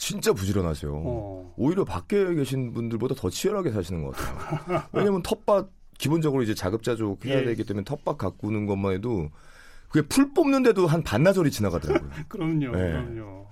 진짜 0.01 0.33
부지런하세요. 0.33 0.91
어. 0.95 1.53
오히려 1.57 1.85
밖에 1.85 2.33
계신 2.33 2.73
분들보다 2.73 3.13
더 3.13 3.29
치열하게 3.29 3.69
사시는 3.71 4.03
것 4.03 4.15
같아요. 4.15 4.83
왜냐면 4.93 5.21
텃밭 5.21 5.69
기본적으로 5.99 6.41
이제 6.41 6.55
자급자족 6.55 7.23
해야 7.23 7.41
예. 7.41 7.45
되기 7.45 7.63
때문에 7.63 7.83
텃밭 7.83 8.17
가꾸는 8.17 8.65
것만 8.65 8.93
해도 8.93 9.29
그게 9.89 10.07
풀 10.07 10.33
뽑는데도 10.33 10.87
한 10.87 11.03
반나절이 11.03 11.51
지나가더라고요. 11.51 12.09
그럼요, 12.29 12.71
네. 12.71 12.91
그럼요. 12.91 13.47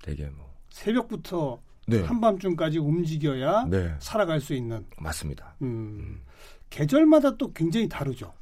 되게 0.00 0.30
뭐. 0.30 0.50
새벽부터 0.70 1.60
네. 1.86 2.00
한밤중까지 2.00 2.78
움직여야 2.78 3.66
네. 3.66 3.94
살아갈 3.98 4.40
수 4.40 4.54
있는. 4.54 4.86
맞습니다. 4.98 5.56
음. 5.60 6.22
계절마다 6.70 7.36
또 7.36 7.52
굉장히 7.52 7.86
다르죠. 7.86 8.32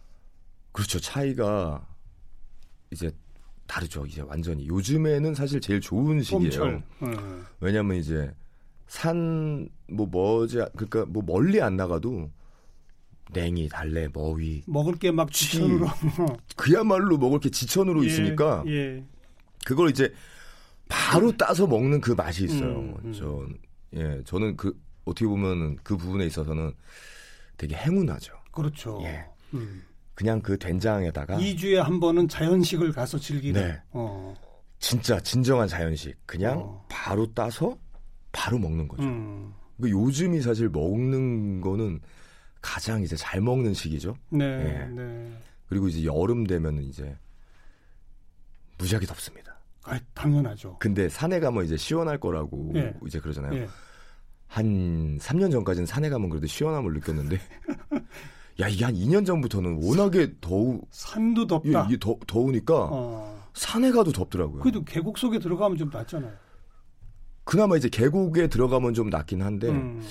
그렇죠. 0.70 1.00
차이가 1.00 1.84
이제 2.92 3.10
다르죠. 3.66 4.06
이제 4.06 4.22
완전히 4.22 4.66
요즘에는 4.68 5.34
사실 5.34 5.60
제일 5.60 5.80
좋은 5.80 6.22
시기예요. 6.22 6.82
음. 7.02 7.46
왜냐하면 7.60 7.96
이제 7.96 8.30
산뭐 8.86 10.06
뭐지 10.10 10.58
그러니까 10.76 11.06
뭐 11.06 11.22
멀리 11.24 11.60
안 11.60 11.76
나가도 11.76 12.30
냉이, 13.32 13.68
달래, 13.68 14.08
머위 14.12 14.62
먹을 14.66 14.94
게막 14.94 15.32
쥐. 15.32 15.52
지천으로 15.52 15.86
그야말로 16.56 17.16
먹을 17.18 17.40
게 17.40 17.50
지천으로 17.50 18.04
예, 18.04 18.06
있으니까 18.06 18.62
예. 18.66 19.02
그걸 19.64 19.90
이제 19.90 20.12
바로 20.88 21.34
따서 21.36 21.66
먹는 21.66 22.00
그 22.00 22.12
맛이 22.12 22.44
있어요. 22.44 22.78
음, 22.78 22.96
음. 23.04 23.12
전 23.12 23.58
예, 23.94 24.22
저는 24.24 24.56
그 24.56 24.78
어떻게 25.04 25.26
보면 25.26 25.76
그 25.82 25.96
부분에 25.96 26.26
있어서는 26.26 26.72
되게 27.56 27.74
행운하죠. 27.74 28.34
그렇죠. 28.52 29.00
예. 29.02 29.24
음. 29.54 29.82
그냥 30.14 30.40
그 30.40 30.58
된장에다가 30.58 31.38
2주에 31.38 31.76
한 31.76 32.00
번은 32.00 32.28
자연식을 32.28 32.92
가서 32.92 33.18
즐기는. 33.18 33.60
네. 33.60 33.80
어. 33.90 34.34
진짜 34.78 35.18
진정한 35.20 35.66
자연식 35.66 36.16
그냥 36.26 36.58
어. 36.58 36.86
바로 36.88 37.26
따서 37.32 37.76
바로 38.32 38.58
먹는 38.58 38.86
거죠. 38.88 39.02
음. 39.02 39.52
그 39.80 39.90
요즘이 39.90 40.40
사실 40.40 40.68
먹는 40.68 41.60
거는 41.60 42.00
가장 42.60 43.02
이제 43.02 43.16
잘 43.16 43.40
먹는 43.40 43.74
시기죠. 43.74 44.16
네, 44.30 44.44
예. 44.44 44.86
네. 44.86 45.38
그리고 45.68 45.88
이제 45.88 46.04
여름 46.04 46.46
되면 46.46 46.82
이제 46.82 47.16
무지하게 48.78 49.06
덥습니다. 49.06 49.58
아, 49.84 49.98
당연하죠. 50.14 50.76
근데 50.78 51.08
산에 51.08 51.40
가면 51.40 51.64
이제 51.64 51.76
시원할 51.76 52.18
거라고 52.18 52.72
예. 52.76 52.94
이제 53.06 53.18
그러잖아요. 53.20 53.54
예. 53.54 53.68
한 54.46 55.18
3년 55.18 55.50
전까지는 55.50 55.86
산에 55.86 56.08
가면 56.08 56.30
그래도 56.30 56.46
시원함을 56.46 56.92
느꼈는데 56.94 57.38
야 58.60 58.68
이게 58.68 58.84
한 58.84 58.94
2년 58.94 59.26
전부터는 59.26 59.80
워낙에 59.82 60.34
더우 60.40 60.80
산도 60.90 61.42
이- 61.42 61.46
덥다. 61.46 61.86
이게 61.88 61.98
더, 61.98 62.16
더우니까 62.26 62.88
어. 62.90 63.44
산에 63.54 63.90
가도 63.90 64.12
덥더라고요. 64.12 64.60
그래도 64.60 64.84
계곡 64.84 65.18
속에 65.18 65.38
들어가면 65.38 65.76
좀 65.78 65.90
낫잖아요. 65.92 66.32
그나마 67.44 67.76
이제 67.76 67.88
계곡에 67.88 68.46
들어가면 68.48 68.94
좀 68.94 69.10
낫긴 69.10 69.42
한데 69.42 69.68
음. 69.68 70.02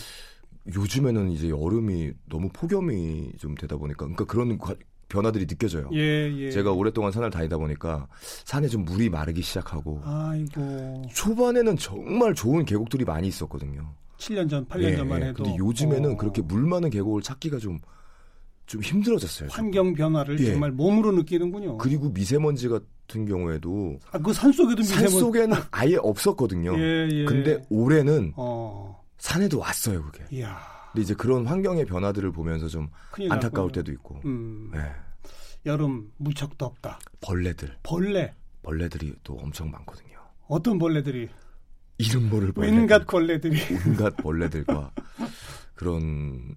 요즘에는 0.73 1.31
이제 1.31 1.49
여름이 1.49 2.11
너무 2.29 2.49
폭염이 2.53 3.31
좀 3.39 3.55
되다 3.55 3.75
보니까 3.77 4.05
그러니까 4.05 4.25
그런 4.25 4.57
과- 4.57 4.75
변화들이 5.09 5.45
느껴져요. 5.45 5.89
예, 5.93 6.31
예. 6.37 6.51
제가 6.51 6.71
오랫동안 6.71 7.11
산을 7.11 7.29
다니다 7.29 7.57
보니까 7.57 8.07
산에 8.45 8.67
좀 8.67 8.83
물이 8.85 9.09
마르기 9.09 9.41
시작하고 9.41 10.01
아이고. 10.03 11.03
초반에는 11.13 11.77
정말 11.77 12.33
좋은 12.33 12.65
계곡들이 12.65 13.03
많이 13.05 13.27
있었거든요. 13.27 13.93
7년 14.17 14.49
전, 14.49 14.65
8년 14.67 14.83
예, 14.83 14.95
전만 14.95 15.21
예. 15.21 15.25
해도. 15.27 15.43
근데 15.43 15.57
요즘에는 15.57 16.11
어, 16.13 16.17
그렇게 16.17 16.41
물 16.41 16.65
많은 16.65 16.89
계곡을 16.89 17.21
찾기가 17.21 17.57
좀, 17.59 17.79
좀 18.65 18.81
힘들어졌어요. 18.81 19.49
좀. 19.49 19.57
환경 19.57 19.93
변화를 19.93 20.39
예. 20.39 20.51
정말 20.51 20.71
몸으로 20.71 21.11
느끼는군요. 21.11 21.77
그리고 21.77 22.09
미세먼지 22.09 22.69
같은 22.69 23.25
경우에도 23.25 23.99
아, 24.11 24.17
그 24.19 24.33
산속에도 24.33 24.81
산 24.83 25.03
미세먼지. 25.03 25.19
속에는 25.19 25.57
아예 25.71 25.95
없었거든요. 25.97 26.77
예, 26.79 27.09
예. 27.11 27.25
근데 27.25 27.63
올해는 27.69 28.33
어. 28.35 29.03
산에도 29.17 29.59
왔어요, 29.59 30.03
그게. 30.03 30.23
이야. 30.31 30.59
근데 30.91 31.01
이제 31.03 31.13
그런 31.13 31.45
환경의 31.47 31.85
변화들을 31.85 32.31
보면서 32.31 32.67
좀 32.67 32.87
안타까울 33.29 33.67
났군요. 33.67 33.71
때도 33.71 33.91
있고. 33.93 34.21
음. 34.25 34.71
예. 34.75 34.91
여름 35.65 36.11
무척 36.17 36.57
덥다. 36.57 36.99
벌레들, 37.21 37.75
벌레. 37.83 38.33
벌레들이 38.63 39.13
또 39.23 39.33
엄청 39.35 39.71
많거든요. 39.71 40.17
어떤 40.47 40.77
벌레들이? 40.77 41.29
이름 41.97 42.29
모를 42.29 42.51
벌레들. 42.51 42.77
웬갓 42.77 43.07
벌레들이. 43.07 43.59
온갖 43.87 44.15
벌레들과 44.17 44.91
그런 45.75 46.55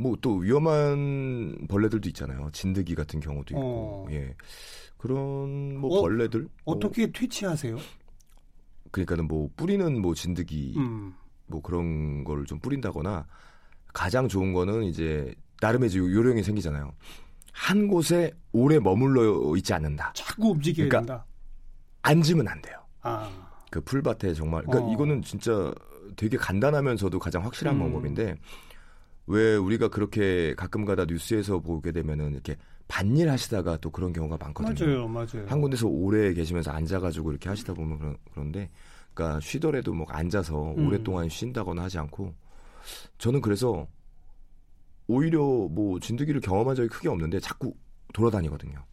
뭐 0.00 0.16
또 0.20 0.36
위험한 0.36 1.66
벌레들도 1.68 2.08
있잖아요. 2.10 2.48
진드기 2.52 2.94
같은 2.94 3.20
경우도 3.20 3.54
있고, 3.54 3.62
어. 3.62 4.06
예 4.10 4.34
그런 4.96 5.76
뭐 5.78 5.98
어, 5.98 6.02
벌레들 6.02 6.48
뭐 6.64 6.74
어떻게 6.74 7.10
퇴치하세요? 7.12 7.76
그러니까는 8.90 9.28
뭐 9.28 9.48
뿌리는 9.56 10.00
뭐 10.00 10.14
진드기 10.14 10.74
음. 10.76 11.14
뭐 11.46 11.60
그런 11.62 12.24
거를 12.24 12.44
좀 12.44 12.58
뿌린다거나 12.60 13.26
가장 13.92 14.28
좋은 14.28 14.52
거는 14.52 14.84
이제 14.84 15.34
나름의 15.60 15.88
이제 15.88 15.98
요령이 15.98 16.42
생기잖아요. 16.42 16.92
한 17.52 17.88
곳에 17.88 18.32
오래 18.52 18.78
머물러 18.78 19.54
있지 19.56 19.74
않는다. 19.74 20.12
자꾸 20.14 20.50
움직여야 20.50 20.88
그러니까 20.88 20.98
된다. 21.14 21.26
앉으면 22.02 22.48
안 22.48 22.62
돼요. 22.62 22.76
아. 23.02 23.30
그 23.70 23.80
풀밭에 23.80 24.34
정말 24.34 24.62
그러니까 24.64 24.88
어. 24.88 24.92
이거는 24.92 25.22
진짜 25.22 25.72
되게 26.16 26.36
간단하면서도 26.36 27.18
가장 27.18 27.44
확실한 27.44 27.76
음. 27.76 27.80
방법인데 27.80 28.36
왜 29.30 29.54
우리가 29.54 29.88
그렇게 29.88 30.54
가끔가다 30.56 31.04
뉴스에서 31.04 31.60
보게 31.60 31.92
되면은 31.92 32.32
이렇게 32.32 32.56
반일 32.88 33.30
하시다가 33.30 33.76
또 33.76 33.90
그런 33.90 34.12
경우가 34.12 34.36
많거든요. 34.38 34.86
맞아요, 34.86 35.08
맞아요. 35.08 35.46
한 35.46 35.60
군데서 35.60 35.86
오래 35.86 36.34
계시면서 36.34 36.72
앉아가지고 36.72 37.30
이렇게 37.30 37.48
하시다 37.48 37.72
보면 37.72 37.98
그런, 37.98 38.16
그런데 38.32 38.68
그러니까 39.14 39.38
쉬더라도 39.38 39.94
뭐 39.94 40.04
앉아서 40.08 40.72
음. 40.72 40.84
오랫동안 40.84 41.28
쉰다거나 41.28 41.84
하지 41.84 41.98
않고 41.98 42.34
저는 43.18 43.40
그래서 43.40 43.86
오히려 45.06 45.40
뭐 45.40 46.00
진드기를 46.00 46.40
경험한 46.40 46.74
적이 46.74 46.88
크게 46.88 47.08
없는데 47.08 47.38
자꾸 47.38 47.72
돌아다니거든요. 48.12 48.84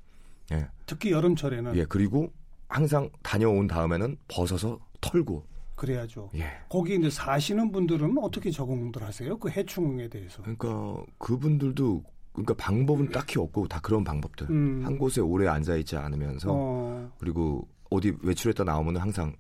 예, 0.52 0.68
특히 0.86 1.12
여름철에는 1.12 1.76
예 1.76 1.86
그리고 1.86 2.32
항상 2.70 3.10
다녀온 3.24 3.66
다음에는 3.66 4.18
벗어서 4.28 4.80
털고 5.02 5.48
그래야죠. 5.88 6.32
예. 6.36 6.46
거기 6.70 6.96
이제 6.96 7.10
사시는 7.10 7.72
분들은 7.72 8.18
어떻게 8.18 8.50
적응들 8.52 9.04
하세요? 9.04 9.38
그 9.38 9.50
해충에 9.50 10.10
대해서. 10.10 10.42
그러니까 10.42 11.04
그분들도 11.20 12.04
그러니까 12.34 12.54
방법은 12.56 13.10
딱히 13.10 13.40
없고 13.40 13.68
다 13.68 13.80
그런 13.82 14.04
방법들. 14.04 14.50
음. 14.50 14.82
한 14.84 14.98
곳에 14.98 15.22
오래 15.22 15.48
앉아 15.48 15.76
있지 15.78 15.96
않으면서 15.96 16.50
어. 16.52 17.12
그리고 17.20 17.68
어디 17.92 18.14
외출했다 18.22 18.64
나오면 18.64 18.98
항상 18.98 19.36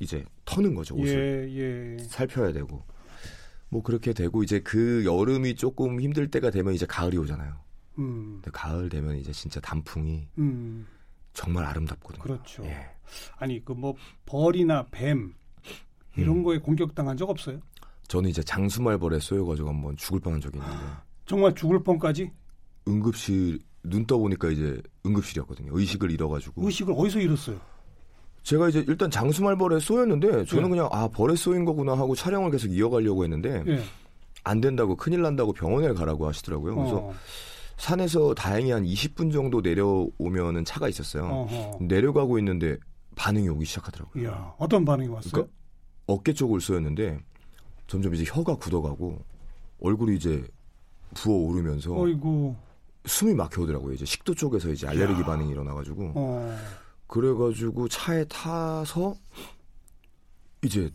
이제 0.00 0.24
터는 0.46 0.74
거죠 0.74 0.96
옷을 0.96 1.50
예, 1.52 1.94
예. 1.98 1.98
살펴야 2.04 2.52
되고 2.52 2.82
뭐 3.68 3.82
그렇게 3.82 4.12
되고 4.14 4.42
이제 4.42 4.60
그 4.60 5.04
여름이 5.04 5.54
조금 5.56 6.00
힘들 6.00 6.30
때가 6.30 6.50
되면 6.50 6.72
이제 6.72 6.86
가을이 6.86 7.18
오잖아요. 7.18 7.54
음. 7.98 8.40
근데 8.42 8.50
가을 8.50 8.88
되면 8.88 9.16
이제 9.16 9.30
진짜 9.30 9.60
단풍이 9.60 10.26
음. 10.38 10.86
정말 11.34 11.64
아름답거든요. 11.66 12.22
그렇죠. 12.22 12.64
예. 12.64 12.86
아니 13.36 13.62
그 13.64 13.72
뭐 13.74 13.94
벌이나 14.24 14.86
뱀 14.90 15.34
이런 16.16 16.36
음. 16.38 16.42
거에 16.42 16.58
공격당한 16.58 17.16
적 17.16 17.28
없어요? 17.30 17.58
저는 18.08 18.30
이제 18.30 18.42
장수말벌에 18.42 19.20
쏘여가지고 19.20 19.68
한번 19.68 19.96
죽을 19.96 20.20
뻔한 20.20 20.40
적이 20.40 20.58
있는데 20.58 20.84
정말 21.26 21.54
죽을 21.54 21.82
뻔까지 21.82 22.30
응급실 22.88 23.60
눈 23.84 24.04
떠보니까 24.06 24.50
이제 24.50 24.82
응급실이었거든요. 25.06 25.70
의식을 25.72 26.10
잃어가지고 26.10 26.66
의식을 26.66 26.94
어디서 26.96 27.20
잃었어요? 27.20 27.60
제가 28.42 28.68
이제 28.68 28.84
일단 28.88 29.10
장수말벌에 29.10 29.80
쏘였는데 29.80 30.44
저는 30.46 30.64
네. 30.64 30.68
그냥 30.70 30.88
아 30.90 31.08
벌에 31.08 31.36
쏘인 31.36 31.64
거구나 31.64 31.92
하고 31.92 32.14
촬영을 32.14 32.50
계속 32.50 32.68
이어가려고 32.68 33.22
했는데 33.24 33.62
예. 33.66 33.82
안 34.44 34.60
된다고 34.60 34.96
큰일 34.96 35.22
난다고 35.22 35.52
병원에 35.52 35.92
가라고 35.92 36.26
하시더라고요. 36.26 36.74
그래서 36.74 36.96
어. 36.96 37.14
산에서 37.76 38.34
다행히 38.34 38.70
한 38.72 38.84
20분 38.84 39.32
정도 39.32 39.60
내려오면은 39.60 40.64
차가 40.64 40.88
있었어요. 40.88 41.24
어허. 41.24 41.78
내려가고 41.82 42.38
있는데 42.38 42.76
반응이 43.16 43.48
오기 43.48 43.64
시작하더라고요. 43.64 44.22
이야, 44.22 44.54
어떤 44.58 44.84
반응이 44.84 45.08
왔어요? 45.08 45.30
그러니까 45.32 45.52
어깨 46.10 46.32
쪽을 46.32 46.60
쏘였는데 46.60 47.18
점점 47.86 48.14
이제 48.14 48.24
혀가 48.26 48.56
굳어가고 48.56 49.18
얼굴이 49.80 50.16
이제 50.16 50.44
부어오르면서 51.14 51.94
어이구. 51.98 52.54
숨이 53.06 53.34
막혀오더라고요. 53.34 53.94
이제 53.94 54.04
식도 54.04 54.34
쪽에서 54.34 54.70
이제 54.70 54.86
알레르기 54.86 55.22
야. 55.22 55.24
반응이 55.24 55.50
일어나가지고 55.50 56.12
어. 56.14 56.56
그래가지고 57.06 57.88
차에 57.88 58.24
타서 58.24 59.14
이제 60.62 60.90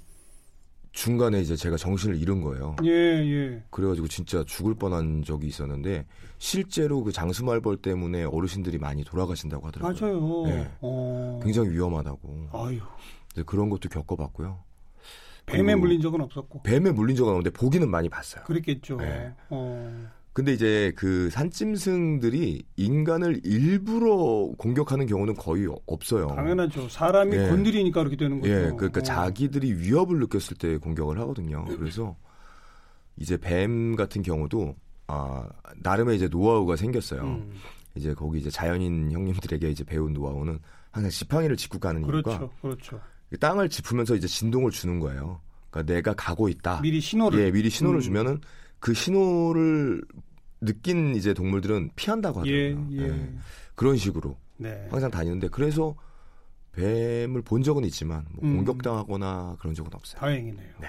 중간에 0.92 1.42
이제 1.42 1.58
제가 1.58 1.76
정신을 1.76 2.16
잃은 2.22 2.42
거예요. 2.42 2.78
예, 2.86 2.90
예. 2.90 3.64
그래가지고 3.70 4.08
진짜 4.08 4.44
죽을 4.46 4.76
뻔한 4.76 5.24
적이 5.24 5.48
있었는데 5.48 6.06
실제로 6.38 7.04
그 7.04 7.12
장수말벌 7.12 7.78
때문에 7.78 8.24
어르신들이 8.24 8.78
많이 8.78 9.04
돌아가신다고 9.04 9.68
하더라고요. 9.68 10.00
맞아요. 10.00 10.44
네. 10.46 10.72
어. 10.80 11.40
굉장히 11.44 11.72
위험하다고. 11.72 12.50
아유. 12.54 12.80
그런 13.46 13.70
것도 13.70 13.90
겪어봤고요. 13.90 14.58
뱀에 15.46 15.76
물린 15.76 16.02
적은 16.02 16.22
없었고. 16.22 16.64
뱀에 16.64 16.92
물린 16.92 17.16
적은 17.16 17.34
없는데 17.34 17.52
보기는 17.52 17.90
많이 17.90 18.10
봤어요. 18.10 18.44
그랬겠죠. 18.46 18.98
네. 18.98 19.34
어. 19.50 20.08
근데 20.34 20.52
이제 20.52 20.92
그 20.98 21.30
산짐승들이 21.30 22.66
인간을 22.76 23.40
일부러 23.46 24.52
공격하는 24.58 25.06
경우는 25.06 25.36
거의 25.36 25.66
없어요. 25.86 26.28
당연하죠. 26.28 26.90
사람이 26.90 27.38
예. 27.38 27.48
건드리니까 27.48 28.02
그렇게 28.02 28.18
되는 28.18 28.42
거죠. 28.42 28.52
예, 28.52 28.72
그러니까 28.76 29.00
어. 29.00 29.04
자기들이 29.04 29.74
위협을 29.76 30.20
느꼈을 30.20 30.58
때 30.58 30.76
공격을 30.78 31.18
하거든요. 31.20 31.64
그래서 31.64 32.18
이제 33.16 33.38
뱀 33.38 33.96
같은 33.96 34.24
경우도 34.24 34.76
아 35.08 35.48
나름의 35.78 36.18
이제 36.18 36.28
노하우가 36.28 36.76
생겼어요. 36.76 37.22
음. 37.22 37.54
이제 37.96 38.14
거기 38.14 38.40
이제 38.40 38.50
자연인 38.50 39.12
형님들에게 39.14 39.70
이제 39.70 39.86
배운 39.86 40.12
노하우는 40.12 40.60
항상 40.92 41.10
지팡이를 41.10 41.56
짚고 41.56 41.80
가는 41.80 42.02
이유가 42.02 42.50
그렇죠. 42.62 43.00
그렇죠. 43.30 43.40
땅을 43.40 43.70
짚으면서 43.70 44.16
이제 44.16 44.28
진동을 44.28 44.72
주는 44.72 45.00
거예요. 45.00 45.42
그러니까 45.70 45.94
내가 45.94 46.14
가고 46.14 46.50
있다. 46.50 46.82
미리 46.82 47.02
신호를 47.02 47.40
예, 47.40 47.52
미리 47.52 47.70
신호를 47.70 48.00
음. 48.00 48.02
주면은 48.02 48.42
그 48.80 48.94
신호를 48.94 50.04
느낀 50.62 51.16
이제 51.16 51.34
동물들은 51.34 51.92
피한다고 51.96 52.48
예, 52.48 52.74
하더라고요. 52.74 53.02
예. 53.02 53.34
그런 53.76 53.98
식으로 53.98 54.38
네. 54.58 54.88
항상 54.90 55.12
다니는데 55.12 55.50
그래서 55.50 55.96
뱀을 56.74 57.42
본 57.42 57.64
적은 57.64 57.84
있지만 57.86 58.26
뭐 58.32 58.46
음. 58.46 58.58
공격당하거나 58.58 59.58
그런 59.60 59.74
적은 59.74 59.92
없어요. 59.94 60.20
다행이네요. 60.20 60.74
네. 60.82 60.88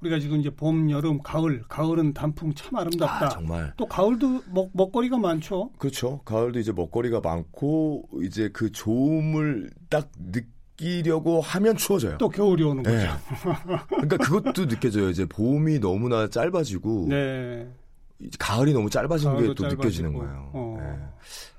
우리가 0.00 0.18
지금 0.18 0.40
이제 0.40 0.50
봄, 0.50 0.90
여름, 0.90 1.22
가을, 1.22 1.62
가을은 1.68 2.12
단풍 2.12 2.52
참 2.54 2.76
아름답다. 2.76 3.26
아, 3.26 3.28
정말. 3.30 3.72
또 3.76 3.86
가을도 3.86 4.42
먹, 4.48 4.70
먹거리가 4.74 5.16
많죠. 5.16 5.70
그렇죠. 5.78 6.20
가을도 6.24 6.58
이제 6.58 6.72
먹거리가 6.72 7.20
많고 7.20 8.06
이제 8.22 8.50
그 8.52 8.70
좋음을 8.70 9.70
딱 9.88 10.10
느끼 10.18 10.53
려고 10.78 11.40
하면 11.40 11.76
추워져요. 11.76 12.18
또 12.18 12.28
겨울이 12.28 12.64
오는 12.64 12.82
거죠. 12.82 12.96
네. 12.96 13.08
그러니까 13.88 14.16
그것도 14.18 14.66
느껴져요. 14.66 15.08
이제 15.08 15.24
봄이 15.24 15.78
너무나 15.78 16.28
짧아지고 16.28 17.06
네. 17.08 17.68
가을이 18.38 18.72
너무 18.72 18.90
짧아진 18.90 19.36
게 19.36 19.54
또 19.54 19.66
느껴지는. 19.68 20.12
거예요. 20.14 20.50
어. 20.52 20.76
네. 20.80 21.04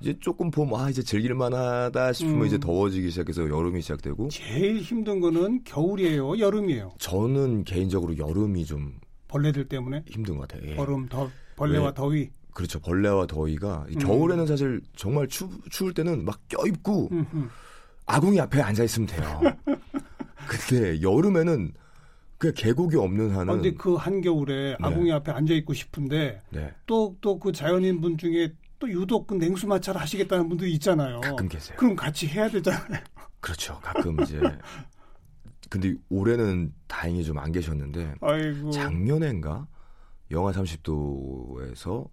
이제 0.02 0.20
조금 0.20 0.52
봄, 0.52 0.74
아, 0.76 0.90
이제 0.90 1.02
즐길만하다 1.02 2.14
싶으면 2.14 2.42
음. 2.42 2.46
이제 2.46 2.58
더워지기 2.60 3.10
시작해서 3.10 3.44
여름이 3.44 3.82
시작되고 3.82 4.30
제일 4.30 4.78
힘든 4.80 5.20
거는 5.22 5.64
겨울이에요, 5.64 6.38
여름이에요. 6.40 6.94
저는 7.00 7.64
개인적으로 7.64 8.18
여름이 8.18 8.66
좀 8.66 8.96
벌레들 9.28 9.68
때문에 9.68 10.04
힘든 10.10 10.38
것 10.38 10.48
같아요. 10.48 10.70
예. 10.72 10.78
얼음, 10.78 11.08
더 11.08 11.30
벌레와 11.56 11.88
왜? 11.88 11.94
더위. 11.94 12.30
그렇죠. 12.54 12.80
벌레와 12.80 13.28
더위가 13.28 13.86
이 13.90 13.94
음. 13.96 14.00
겨울에는 14.00 14.46
사실 14.48 14.82
정말 14.96 15.28
추, 15.28 15.50
추울 15.70 15.94
때는 15.94 16.24
막 16.26 16.40
껴입고 16.48 17.10
음, 17.12 17.26
음. 17.34 17.50
아궁이 18.06 18.40
앞에 18.40 18.62
앉아 18.62 18.84
있으면 18.84 19.08
돼요. 19.08 19.42
근데 20.48 21.02
여름에는 21.02 21.74
그 22.38 22.54
계곡이 22.54 22.98
없는 22.98 23.32
한은 23.32 23.50
아, 23.50 23.54
근데 23.54 23.74
그 23.74 23.96
한겨울에 23.96 24.72
네. 24.72 24.76
아궁이 24.80 25.12
앞에 25.12 25.32
앉아 25.32 25.54
있고 25.56 25.74
싶은데 25.74 26.42
네, 26.52 26.74
또또 26.86 27.40
그 27.40 27.52
자연인 27.52 28.02
분 28.02 28.18
중에 28.18 28.54
또 28.78 28.90
유독 28.90 29.26
그 29.28 29.36
냉수 29.36 29.68
마찰을 29.68 30.00
하시겠다는 30.02 30.50
분들이 30.50 30.74
있잖아요. 30.74 31.22
가끔 31.22 31.48
계세요. 31.48 31.78
그럼 31.80 31.96
같이 31.96 32.28
해야 32.28 32.50
되잖아요. 32.50 33.02
그렇죠. 33.40 33.80
가끔 33.82 34.22
이제 34.22 34.40
근데 35.70 35.96
올해는 36.10 36.74
다행히 36.88 37.24
좀 37.24 37.38
안 37.40 37.52
계셨는데 37.52 38.16
아이고. 38.22 38.70
작년엔가 38.72 39.68
영하 40.32 40.52
30도에서 40.52 42.08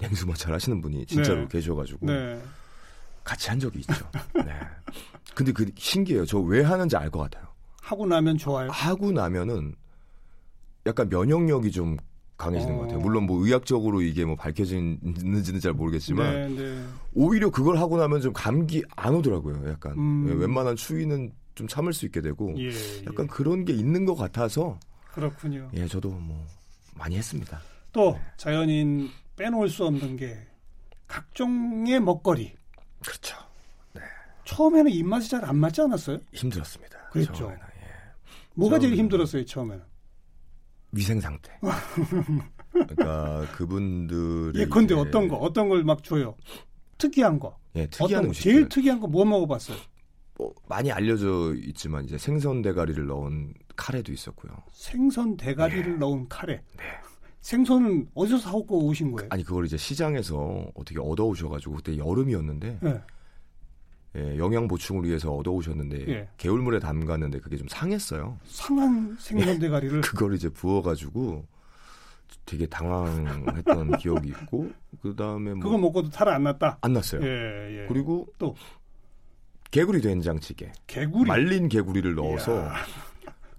냉수마 0.00 0.34
잘 0.34 0.52
하시는 0.54 0.80
분이 0.80 1.06
진짜로 1.06 1.42
네. 1.42 1.48
계셔가지고 1.50 2.06
네. 2.06 2.40
같이 3.30 3.48
한 3.48 3.60
적이 3.60 3.78
있죠. 3.78 3.94
네. 4.34 4.52
근데 5.36 5.52
그 5.52 5.70
신기해요. 5.76 6.26
저 6.26 6.40
왜 6.40 6.62
하는지 6.62 6.96
알 6.96 7.08
것 7.10 7.20
같아요. 7.20 7.46
하고 7.80 8.04
나면 8.04 8.36
좋아요. 8.38 8.68
하고 8.70 9.12
나면은 9.12 9.74
약간 10.86 11.08
면역력이 11.08 11.70
좀 11.70 11.96
강해지는 12.36 12.74
어. 12.74 12.78
것 12.78 12.82
같아요. 12.84 12.98
물론 13.00 13.26
뭐 13.26 13.44
의학적으로 13.44 14.02
이게 14.02 14.24
뭐 14.24 14.34
밝혀지는지는 14.34 15.60
잘 15.60 15.72
모르겠지만 15.74 16.56
네, 16.56 16.62
네. 16.62 16.84
오히려 17.14 17.50
그걸 17.50 17.76
하고 17.78 17.98
나면 17.98 18.20
좀 18.20 18.32
감기 18.32 18.82
안 18.96 19.14
오더라고요. 19.14 19.70
약간 19.70 19.92
음. 19.96 20.26
예, 20.28 20.32
웬만한 20.34 20.74
추위는 20.74 21.30
좀 21.54 21.68
참을 21.68 21.92
수 21.92 22.06
있게 22.06 22.20
되고 22.22 22.52
예, 22.58 22.70
약간 23.06 23.26
예. 23.26 23.28
그런 23.28 23.64
게 23.64 23.72
있는 23.72 24.04
것 24.06 24.16
같아서 24.16 24.80
그렇군요. 25.12 25.70
예 25.74 25.86
저도 25.86 26.08
뭐 26.10 26.44
많이 26.96 27.16
했습니다. 27.16 27.60
또 27.92 28.18
자연인 28.36 29.08
빼놓을 29.36 29.68
수 29.68 29.84
없는 29.84 30.16
게 30.16 30.36
각종의 31.06 32.00
먹거리. 32.00 32.58
그렇죠. 33.04 33.36
처음에는 34.44 34.90
입맛이 34.90 35.28
잘 35.30 35.44
안 35.44 35.56
맞지 35.56 35.80
않았어요? 35.82 36.18
힘들었습니다. 36.32 36.98
그랬죠. 37.10 37.32
처음에는, 37.32 37.60
예. 37.62 37.86
뭐가 38.54 38.78
제일 38.78 38.96
힘들었어요, 38.96 39.44
처음에는? 39.44 39.84
위생 40.92 41.20
상태. 41.20 41.52
그러니까 42.72 43.46
그분들이 43.52 44.58
예컨대 44.60 44.94
어떤 44.94 45.28
거, 45.28 45.36
어떤 45.36 45.68
걸 45.68 45.84
막 45.84 46.02
줘요? 46.02 46.36
특이한 46.98 47.38
거. 47.38 47.56
예 47.76 47.86
특이한 47.86 48.26
거? 48.28 48.32
제일 48.32 48.68
특이한 48.68 48.98
거 49.00 49.06
뭐 49.06 49.24
먹어봤어요? 49.24 49.76
뭐 50.36 50.52
많이 50.68 50.90
알려져 50.90 51.54
있지만 51.56 52.04
이제 52.04 52.18
생선 52.18 52.62
대가리를 52.62 53.06
넣은 53.06 53.54
카레도 53.76 54.12
있었고요. 54.12 54.52
생선 54.72 55.36
대가리를 55.36 55.92
네. 55.92 55.98
넣은 55.98 56.28
카레. 56.28 56.62
네. 56.76 56.84
생선은 57.42 58.08
어디서 58.14 58.38
사오고 58.38 58.84
오신 58.86 59.12
거예요? 59.12 59.28
아니 59.32 59.42
그걸 59.44 59.64
이제 59.64 59.76
시장에서 59.76 60.70
어떻게 60.74 60.98
얻어 61.00 61.24
오셔가지고 61.24 61.76
그때 61.76 61.96
여름이었는데 61.96 62.78
네. 62.82 63.00
예, 64.16 64.36
영양 64.38 64.66
보충을 64.68 65.04
위해서 65.04 65.32
얻어 65.32 65.52
오셨는데 65.52 66.08
예. 66.08 66.28
개울물에 66.36 66.80
담갔는데 66.80 67.38
그게 67.40 67.56
좀 67.56 67.68
상했어요. 67.68 68.38
상한 68.44 69.16
생선 69.18 69.58
대가리를 69.58 70.00
그걸 70.02 70.34
이제 70.34 70.48
부어가지고 70.48 71.46
되게 72.44 72.66
당황했던 72.66 73.96
기억이 73.98 74.28
있고 74.28 74.70
그 75.00 75.14
다음에 75.14 75.52
그거 75.54 75.68
뭐안 75.70 75.80
먹고도 75.82 76.10
탈안 76.10 76.42
났다. 76.42 76.78
났어요. 76.82 77.22
예, 77.22 77.82
예. 77.82 77.86
그리고 77.88 78.26
또 78.38 78.54
개구리 79.70 80.00
된장찌개 80.00 80.72
개구리. 80.88 81.28
말린 81.28 81.68
개구리를 81.68 82.14
넣어서 82.16 82.64
이야. 82.64 82.72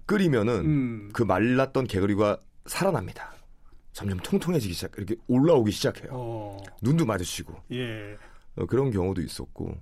끓이면은 0.06 0.54
음. 0.66 1.10
그 1.14 1.22
말랐던 1.22 1.86
개구리가 1.86 2.38
살아납니다. 2.66 3.32
점점 3.92 4.18
통통해지기 4.20 4.72
시작 4.74 4.92
이렇게 4.96 5.16
올라오기 5.28 5.70
시작해요. 5.70 6.10
어, 6.12 6.56
눈도 6.80 7.04
마주치고 7.04 7.54
예. 7.72 8.16
어, 8.56 8.66
그런 8.66 8.90
경우도 8.90 9.20
있었고, 9.22 9.74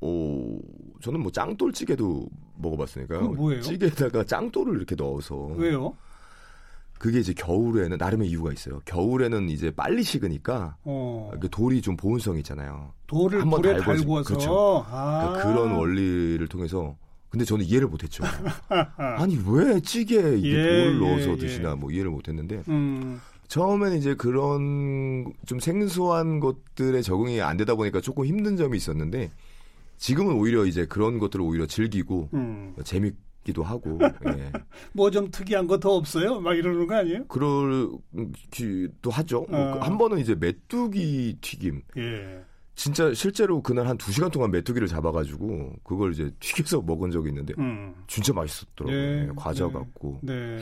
오, 0.00 0.58
저는 1.00 1.20
뭐 1.20 1.30
짱돌찌개도 1.32 2.28
먹어봤으니까요. 2.58 3.20
그거 3.20 3.32
뭐예요? 3.34 3.60
찌개에다가 3.62 4.24
짱돌을 4.24 4.76
이렇게 4.76 4.94
넣어서 4.94 5.36
왜요? 5.56 5.96
그게 6.98 7.18
이제 7.18 7.34
겨울에는 7.34 7.98
나름의 7.98 8.28
이유가 8.28 8.52
있어요. 8.52 8.80
겨울에는 8.86 9.50
이제 9.50 9.70
빨리 9.70 10.02
식으니까 10.02 10.76
어, 10.84 11.30
그 11.40 11.48
돌이 11.50 11.82
좀 11.82 11.94
보온성 11.96 12.38
있잖아요. 12.38 12.92
돌을 13.06 13.42
한번 13.42 13.60
불에 13.60 13.74
달궈서- 13.76 13.84
달구어서 13.84 14.28
그렇죠. 14.28 14.84
아. 14.88 15.28
그러니까 15.34 15.42
그런 15.52 15.72
원리를 15.76 16.46
통해서 16.48 16.96
근데 17.28 17.44
저는 17.44 17.66
이해를 17.66 17.88
못했죠. 17.88 18.24
아니 18.96 19.38
왜 19.46 19.78
찌개에 19.80 20.38
이게 20.38 20.48
예, 20.50 20.62
돌을 20.84 20.94
예, 20.94 20.98
넣어서 21.06 21.32
예. 21.32 21.36
드시나 21.36 21.74
뭐 21.76 21.90
이해를 21.90 22.10
못했는데 22.10 22.62
음, 22.68 23.20
처음에는 23.48 23.96
이제 23.98 24.14
그런 24.14 25.32
좀 25.46 25.58
생소한 25.60 26.40
것들에 26.40 27.02
적응이 27.02 27.40
안 27.40 27.56
되다 27.56 27.74
보니까 27.74 28.00
조금 28.00 28.24
힘든 28.26 28.56
점이 28.56 28.76
있었는데 28.76 29.30
지금은 29.98 30.34
오히려 30.34 30.64
이제 30.66 30.84
그런 30.86 31.18
것들을 31.18 31.44
오히려 31.44 31.66
즐기고 31.66 32.28
음. 32.34 32.74
재밌기도 32.84 33.62
하고 33.62 33.98
예. 34.26 34.52
뭐좀 34.92 35.30
특이한 35.30 35.66
거 35.66 35.78
더 35.78 35.94
없어요? 35.94 36.40
막 36.40 36.54
이러는 36.54 36.86
거 36.86 36.96
아니에요? 36.96 37.26
그럴기도 37.28 39.10
하죠. 39.10 39.46
뭐 39.48 39.58
어. 39.76 39.78
한 39.80 39.96
번은 39.98 40.18
이제 40.18 40.34
메뚜기 40.34 41.38
튀김 41.40 41.82
예. 41.96 42.40
진짜 42.74 43.14
실제로 43.14 43.62
그날 43.62 43.86
한두 43.86 44.12
시간 44.12 44.30
동안 44.30 44.50
메뚜기를 44.50 44.86
잡아가지고 44.88 45.76
그걸 45.82 46.12
이제 46.12 46.30
튀겨서 46.40 46.82
먹은 46.82 47.10
적이 47.10 47.28
있는데 47.30 47.54
음. 47.58 47.94
진짜 48.06 48.34
맛있었더라고요. 48.34 48.96
네, 49.00 49.22
예, 49.22 49.30
과자 49.34 49.66
네. 49.66 49.72
같고 49.72 50.18
네. 50.22 50.58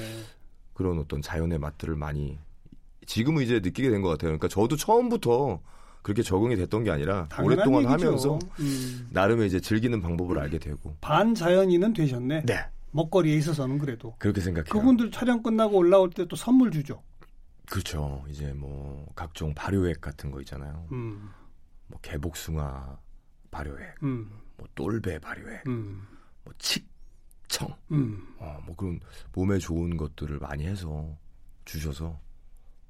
그런 0.75 0.99
어떤 1.01 1.21
자연의 1.23 1.59
맛들을 1.59 1.97
많이 1.97 2.39
지금은 3.07 3.43
이제 3.43 3.55
느끼게 3.61 3.91
된 3.91 4.03
것 4.03 4.09
같아요. 4.11 4.29
그러니까 4.31 4.49
저도 4.49 4.77
처음부터 4.77 5.61
그렇게 6.03 6.23
적응이 6.23 6.57
됐던 6.57 6.85
게 6.85 6.91
아니라 6.91 7.29
오랫동안 7.43 7.85
얘기죠. 7.85 8.07
하면서 8.09 8.39
음. 8.61 9.09
나름의 9.11 9.47
이제 9.47 9.61
즐기는 9.61 10.01
방법을 10.01 10.39
알게 10.39 10.59
되고. 10.59 10.97
반자연인은 11.01 11.95
되셨네. 11.95 12.43
네. 12.45 12.67
먹거리에 12.91 13.37
있어서는 13.37 13.79
그래도. 13.79 14.15
그렇게 14.19 14.41
생각해요. 14.41 14.69
그분들 14.71 15.11
촬영 15.11 15.43
끝나고 15.43 15.77
올라올 15.79 16.11
때 16.11 16.25
또 16.27 16.37
선물 16.37 16.71
주죠. 16.71 17.03
그렇죠. 17.71 18.23
이제 18.29 18.53
뭐 18.53 19.07
각종 19.17 19.55
발효액 19.55 20.01
같은 20.01 20.31
거 20.31 20.41
있잖아요. 20.41 20.87
음. 20.93 21.31
뭐 21.87 21.99
개복숭아 22.03 22.99
발효액, 23.51 24.03
음. 24.03 24.31
뭐 24.59 24.67
똘배 24.75 25.19
발효액, 25.19 25.67
음. 25.67 26.07
뭐 26.45 26.53
칡청, 26.59 27.75
음. 27.93 28.27
어, 28.39 28.59
뭐 28.67 28.77
그런 28.77 29.01
몸에 29.33 29.59
좋은 29.59 29.97
것들을 29.97 30.39
많이 30.39 30.67
해서 30.67 31.17
주셔서 31.65 32.21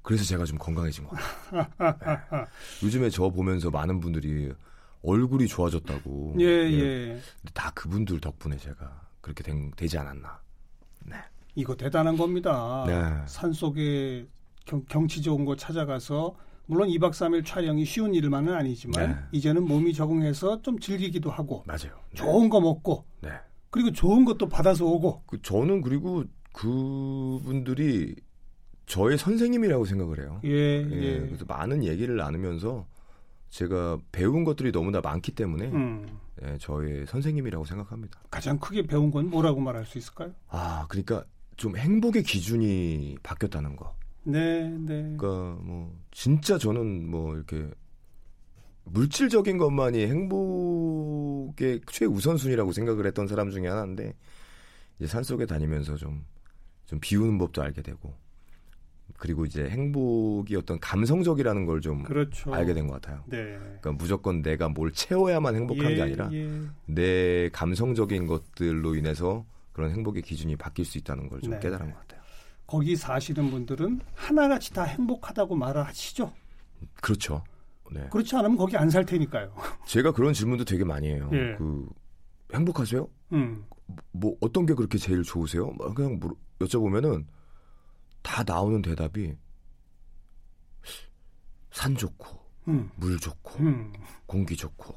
그래서 0.05 0.23
제가 0.23 0.45
좀 0.45 0.59
건강해진 0.59 1.03
것 1.03 1.17
같아요. 1.77 2.19
네. 2.31 2.45
요즘에 2.83 3.09
저 3.09 3.27
보면서 3.29 3.71
많은 3.71 3.99
분들이 3.99 4.53
얼굴이 5.01 5.47
좋아졌다고. 5.47 6.35
예, 6.39 6.69
네. 6.69 6.79
예. 6.79 7.19
다 7.55 7.71
그분들 7.73 8.19
덕분에 8.19 8.55
제가 8.57 9.01
그렇게 9.19 9.43
된, 9.43 9.71
되지 9.71 9.97
않았나. 9.97 10.39
네. 11.05 11.15
이거 11.55 11.75
대단한 11.75 12.17
겁니다. 12.17 12.83
네. 12.85 13.23
산 13.25 13.51
속에 13.51 14.27
경, 14.87 15.07
치 15.07 15.23
좋은 15.23 15.43
곳 15.43 15.57
찾아가서 15.57 16.35
물론 16.67 16.87
2박 16.89 17.09
3일 17.09 17.43
촬영이 17.43 17.83
쉬운 17.85 18.13
일만은 18.13 18.53
아니지만 18.53 19.09
네. 19.09 19.17
이제는 19.31 19.67
몸이 19.67 19.93
적응해서 19.93 20.61
좀 20.61 20.79
즐기기도 20.79 21.31
하고 21.31 21.63
맞아요. 21.65 21.97
네. 22.11 22.15
좋은 22.15 22.49
거 22.49 22.61
먹고 22.61 23.05
네. 23.21 23.29
그리고 23.71 23.91
좋은 23.91 24.23
것도 24.23 24.49
받아서 24.49 24.85
오고 24.85 25.23
그 25.25 25.41
저는 25.41 25.81
그리고 25.81 26.23
그분들이 26.53 28.15
저의 28.85 29.17
선생님이라고 29.17 29.85
생각을 29.85 30.19
해요. 30.19 30.39
예, 30.43 30.49
예, 30.49 30.91
예. 30.91 31.19
그래서 31.19 31.45
많은 31.45 31.83
얘기를 31.83 32.15
나누면서 32.15 32.87
제가 33.49 33.99
배운 34.11 34.43
것들이 34.43 34.71
너무나 34.71 35.01
많기 35.01 35.31
때문에 35.33 35.67
음. 35.67 36.19
예, 36.43 36.57
저의 36.59 37.05
선생님이라고 37.07 37.65
생각합니다. 37.65 38.19
가장 38.29 38.59
크게 38.59 38.85
배운 38.85 39.11
건 39.11 39.29
뭐라고 39.29 39.59
말할 39.61 39.85
수 39.85 39.97
있을까요? 39.97 40.33
아, 40.49 40.85
그러니까 40.89 41.23
좀 41.55 41.77
행복의 41.77 42.23
기준이 42.23 43.17
바뀌었다는 43.23 43.75
거. 43.75 43.95
네, 44.23 44.69
네. 44.69 45.15
그러니까 45.17 45.57
뭐 45.61 45.97
진짜 46.11 46.57
저는 46.57 47.09
뭐 47.09 47.35
이렇게 47.35 47.69
물질적인 48.85 49.57
것만이 49.57 50.05
행복의 50.05 51.81
최우선순위라고 51.87 52.71
생각을 52.71 53.05
했던 53.05 53.27
사람 53.27 53.51
중에 53.51 53.67
하나인데 53.67 54.13
이제 54.97 55.07
산속에 55.07 55.45
다니면서 55.45 55.95
좀 55.95 56.23
좀 56.85 56.99
비우는 56.99 57.37
법도 57.37 57.61
알게 57.61 57.81
되고 57.81 58.13
그리고 59.17 59.45
이제 59.45 59.69
행복이 59.69 60.55
어떤 60.55 60.79
감성적이라는 60.79 61.65
걸좀 61.65 62.03
그렇죠. 62.03 62.53
알게 62.53 62.73
된 62.73 62.87
것 62.87 63.01
같아요. 63.01 63.23
네. 63.27 63.57
그러니까 63.57 63.91
무조건 63.93 64.41
내가 64.41 64.67
뭘 64.69 64.91
채워야만 64.91 65.55
행복한 65.55 65.91
예, 65.91 65.95
게 65.95 66.01
아니라 66.01 66.29
예. 66.33 66.49
내 66.85 67.49
감성적인 67.49 68.27
것들로 68.27 68.95
인해서 68.95 69.45
그런 69.73 69.91
행복의 69.91 70.21
기준이 70.21 70.55
바뀔 70.57 70.85
수 70.85 70.97
있다는 70.97 71.29
걸좀 71.29 71.51
네. 71.51 71.59
깨달은 71.59 71.91
것 71.91 71.99
같아요. 72.01 72.21
거기 72.67 72.95
사시는 72.95 73.51
분들은 73.51 74.01
하나같이 74.15 74.73
다 74.73 74.83
행복하다고 74.83 75.55
말을 75.55 75.85
하시죠. 75.85 76.31
그렇죠. 77.01 77.43
네. 77.91 78.07
그렇지 78.11 78.35
않으면 78.35 78.57
거기 78.57 78.75
안 78.75 78.89
살 78.89 79.05
테니까요. 79.05 79.53
제가 79.85 80.11
그런 80.11 80.33
질문도 80.33 80.65
되게 80.65 80.83
많이 80.83 81.07
해요. 81.07 81.29
예. 81.33 81.55
그 81.57 81.87
행복하세요? 82.53 83.07
음. 83.33 83.63
뭐 84.11 84.35
어떤 84.41 84.65
게 84.65 84.73
그렇게 84.73 84.97
제일 84.97 85.23
좋으세요? 85.23 85.71
막 85.77 85.93
그냥 85.95 86.19
물- 86.19 86.33
여쭤보면은 86.59 87.23
다 88.25 88.43
나오는 88.45 88.81
대답이 88.81 89.33
산 91.71 91.95
좋고 91.95 92.27
음. 92.67 92.89
물 92.95 93.19
좋고 93.19 93.59
음. 93.63 93.93
공기 94.25 94.55
좋고 94.55 94.95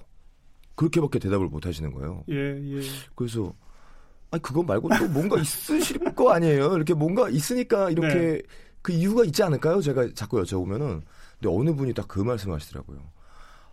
그렇게밖에 0.75 1.19
대답을 1.19 1.49
못 1.49 1.67
하시는 1.67 1.93
거예요. 1.93 2.25
예, 2.31 2.35
예. 2.35 2.81
그래서 3.14 3.53
아니 4.31 4.41
그거 4.43 4.62
말고 4.62 4.88
또 4.99 5.09
뭔가 5.09 5.37
있으실 5.41 5.99
거 6.14 6.31
아니에요. 6.33 6.75
이렇게 6.77 6.95
뭔가 6.95 7.29
있으니까 7.29 7.91
이렇게 7.91 8.14
네. 8.14 8.43
그 8.81 8.93
이유가 8.93 9.25
있지 9.25 9.43
않을까요? 9.43 9.81
제가 9.83 10.09
자꾸 10.14 10.41
여쭤보면은 10.43 11.03
근데 11.41 11.55
어느 11.55 11.75
분이 11.75 11.93
딱 11.95 12.09
그 12.09 12.21
말씀하시더라고요. 12.21 12.99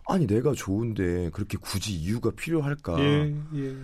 아니 0.08 0.26
내가 0.26 0.52
좋은데 0.52 1.30
그렇게 1.30 1.56
굳이 1.58 1.94
이유가 1.94 2.30
필요할까? 2.30 2.98
예, 3.00 3.34
예. 3.54 3.76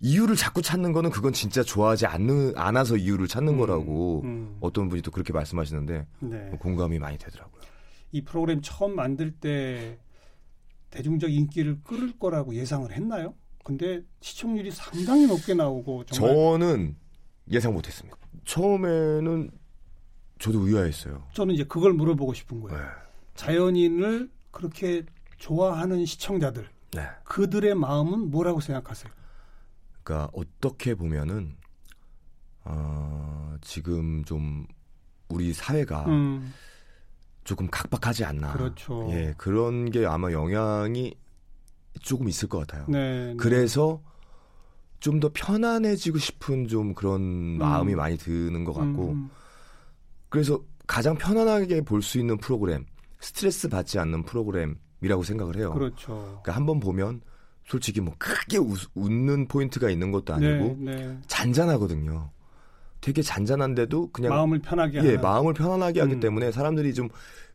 이유를 0.00 0.34
자꾸 0.36 0.62
찾는 0.62 0.92
거는 0.92 1.10
그건 1.10 1.32
진짜 1.32 1.62
좋아하지 1.62 2.06
않는 2.06 2.56
않아서 2.56 2.96
이유를 2.96 3.28
찾는 3.28 3.54
음, 3.54 3.58
거라고 3.58 4.22
음. 4.24 4.56
어떤 4.60 4.88
분이 4.88 5.02
또 5.02 5.10
그렇게 5.10 5.32
말씀하시는데 5.32 6.06
네. 6.20 6.50
공감이 6.58 6.98
많이 6.98 7.18
되더라고요. 7.18 7.60
이 8.12 8.22
프로그램 8.22 8.60
처음 8.62 8.96
만들 8.96 9.30
때 9.30 9.98
대중적 10.90 11.30
인기를 11.30 11.82
끌을 11.84 12.18
거라고 12.18 12.54
예상을 12.54 12.90
했나요? 12.90 13.34
근데 13.62 14.02
시청률이 14.20 14.70
상당히 14.70 15.26
높게 15.26 15.54
나오고 15.54 16.04
저는 16.06 16.96
예상 17.50 17.74
못했습니다. 17.74 18.16
처음에는 18.46 19.50
저도 20.38 20.66
의아했어요. 20.66 21.22
저는 21.34 21.54
이제 21.54 21.64
그걸 21.64 21.92
물어보고 21.92 22.32
싶은 22.32 22.60
거예요. 22.60 22.78
네. 22.78 22.84
자연인을 23.34 24.30
그렇게 24.50 25.04
좋아하는 25.36 26.06
시청자들 26.06 26.66
네. 26.92 27.02
그들의 27.24 27.74
마음은 27.74 28.30
뭐라고 28.30 28.60
생각하세요? 28.60 29.12
그러니까 30.02 30.30
어떻게 30.32 30.94
보면은 30.94 31.56
어, 32.64 33.56
지금 33.60 34.24
좀 34.24 34.66
우리 35.28 35.52
사회가 35.52 36.06
음, 36.06 36.52
조금 37.44 37.68
각박하지 37.70 38.24
않나. 38.24 38.52
그렇죠. 38.52 39.08
예, 39.12 39.34
그런 39.36 39.90
게 39.90 40.04
아마 40.06 40.30
영향이 40.32 41.14
조금 42.00 42.28
있을 42.28 42.48
것 42.48 42.58
같아요. 42.66 42.86
네, 42.88 43.26
네. 43.26 43.36
그래서 43.36 44.00
좀더 45.00 45.30
편안해지고 45.32 46.18
싶은 46.18 46.68
좀 46.68 46.94
그런 46.94 47.22
마음이 47.58 47.94
많이 47.94 48.18
드는 48.18 48.64
것 48.64 48.74
같고 48.74 49.10
음, 49.12 49.30
그래서 50.28 50.62
가장 50.86 51.16
편안하게 51.16 51.82
볼 51.82 52.02
수 52.02 52.18
있는 52.18 52.36
프로그램 52.36 52.84
스트레스 53.20 53.68
받지 53.68 53.98
않는 53.98 54.24
프로그램이라고 54.24 55.22
생각을 55.22 55.56
해요. 55.56 55.72
그렇죠. 55.72 56.40
그러니까 56.42 56.52
한번 56.52 56.80
보면 56.80 57.22
솔직히 57.70 58.00
뭐 58.00 58.12
크게 58.18 58.58
웃, 58.58 58.90
는 58.96 59.46
포인트가 59.46 59.90
있는 59.90 60.10
것도 60.10 60.34
아니고 60.34 60.76
네, 60.80 60.96
네. 60.96 61.18
잔잔하거든요. 61.28 62.30
되게 63.00 63.22
잔잔한데도 63.22 64.10
그냥 64.10 64.32
마음을 64.32 64.58
편하게 64.58 64.98
예 64.98 65.00
하는. 65.00 65.20
마음을 65.20 65.54
편안하게 65.54 66.00
하기 66.00 66.14
음. 66.14 66.20
때문에 66.20 66.50
사람들이 66.50 66.92
좀 66.94 67.08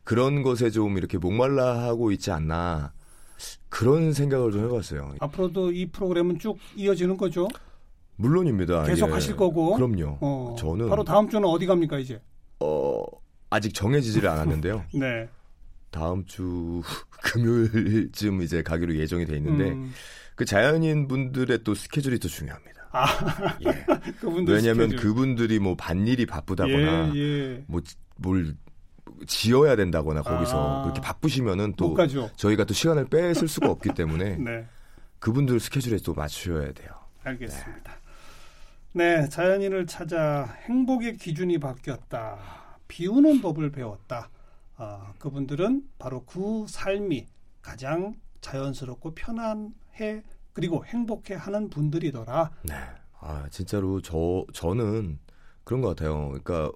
그런 0.04 0.42
것에 0.42 0.70
좀 0.70 0.96
이렇게 0.96 1.18
목말라 1.18 1.82
하고 1.82 2.10
있지 2.12 2.30
않나 2.30 2.94
그런 3.68 4.14
생각을 4.14 4.52
좀 4.52 4.64
해봤어요. 4.64 5.16
앞으로도 5.20 5.72
이 5.72 5.86
프로그램은 5.90 6.38
쭉 6.38 6.56
이어지는 6.74 7.18
거죠? 7.18 7.46
물론입니다. 8.16 8.84
계속 8.84 9.10
예. 9.10 9.12
하실 9.12 9.36
거고. 9.36 9.74
그럼요. 9.74 10.16
어, 10.22 10.56
저는 10.58 10.88
바로 10.88 11.04
다음 11.04 11.28
주는 11.28 11.46
어디 11.46 11.66
갑니까 11.66 11.98
이제? 11.98 12.22
어, 12.60 13.02
아직 13.50 13.74
정해지지를 13.74 14.30
않았는데요. 14.30 14.82
네. 14.94 15.28
다음 15.96 16.24
주 16.26 16.82
금요일쯤 17.24 18.42
이제 18.42 18.62
가기로 18.62 18.94
예정이 18.96 19.24
돼 19.24 19.36
있는데 19.36 19.70
음, 19.70 19.92
그 20.34 20.44
자연인 20.44 21.08
분들의 21.08 21.64
또 21.64 21.74
스케줄이 21.74 22.18
더 22.18 22.28
중요합니다. 22.28 22.88
아, 22.92 23.06
예. 23.66 23.68
왜냐하면 24.46 24.90
스케줄. 24.90 24.96
그분들이 24.96 25.58
뭐 25.58 25.74
반일이 25.74 26.26
바쁘다거나 26.26 27.14
예, 27.14 27.18
예. 27.18 27.64
뭐뭘 27.66 28.54
지어야 29.26 29.74
된다거나 29.76 30.22
거기서 30.22 30.80
아. 30.80 30.82
그렇게 30.82 31.00
바쁘시면은 31.00 31.74
못 31.78 31.96
또. 31.96 31.96
저희가 32.36 32.64
또 32.64 32.74
시간을 32.74 33.06
뺏을 33.06 33.48
수가 33.48 33.70
없기 33.70 33.90
때문에 33.96 34.36
네. 34.36 34.66
그분들 35.18 35.58
스케줄에 35.60 35.98
또 36.04 36.12
맞추셔야 36.12 36.72
돼요. 36.72 36.90
알겠습니다. 37.24 37.96
네, 38.92 39.28
자연인을 39.28 39.86
찾아 39.86 40.44
행복의 40.66 41.16
기준이 41.16 41.58
바뀌었다. 41.58 42.38
비우는 42.88 43.40
법을 43.40 43.72
배웠다. 43.72 44.28
아, 44.76 45.12
그분들은 45.18 45.88
바로 45.98 46.24
그 46.24 46.66
삶이 46.68 47.26
가장 47.62 48.14
자연스럽고 48.40 49.14
편안해 49.14 50.22
그리고 50.52 50.84
행복해 50.84 51.34
하는 51.34 51.68
분들이더라. 51.68 52.50
네. 52.62 52.74
아, 53.20 53.46
진짜로 53.50 54.00
저 54.00 54.44
저는 54.52 55.18
그런 55.64 55.80
것 55.80 55.88
같아요. 55.88 56.28
그러니까 56.28 56.70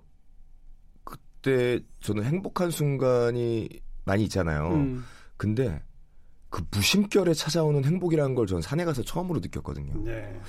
그때 1.04 1.80
저는 2.00 2.24
행복한 2.24 2.70
순간이 2.70 3.68
많이 4.04 4.24
있잖아요. 4.24 4.68
음, 4.68 5.04
근데 5.36 5.82
그 6.48 6.64
무심결에 6.70 7.34
찾아오는 7.34 7.84
행복이라는 7.84 8.34
걸 8.34 8.46
저는 8.46 8.62
산에 8.62 8.84
가서 8.84 9.02
처음으로 9.02 9.40
느꼈거든요. 9.40 10.02
네, 10.02 10.32
네. 10.32 10.40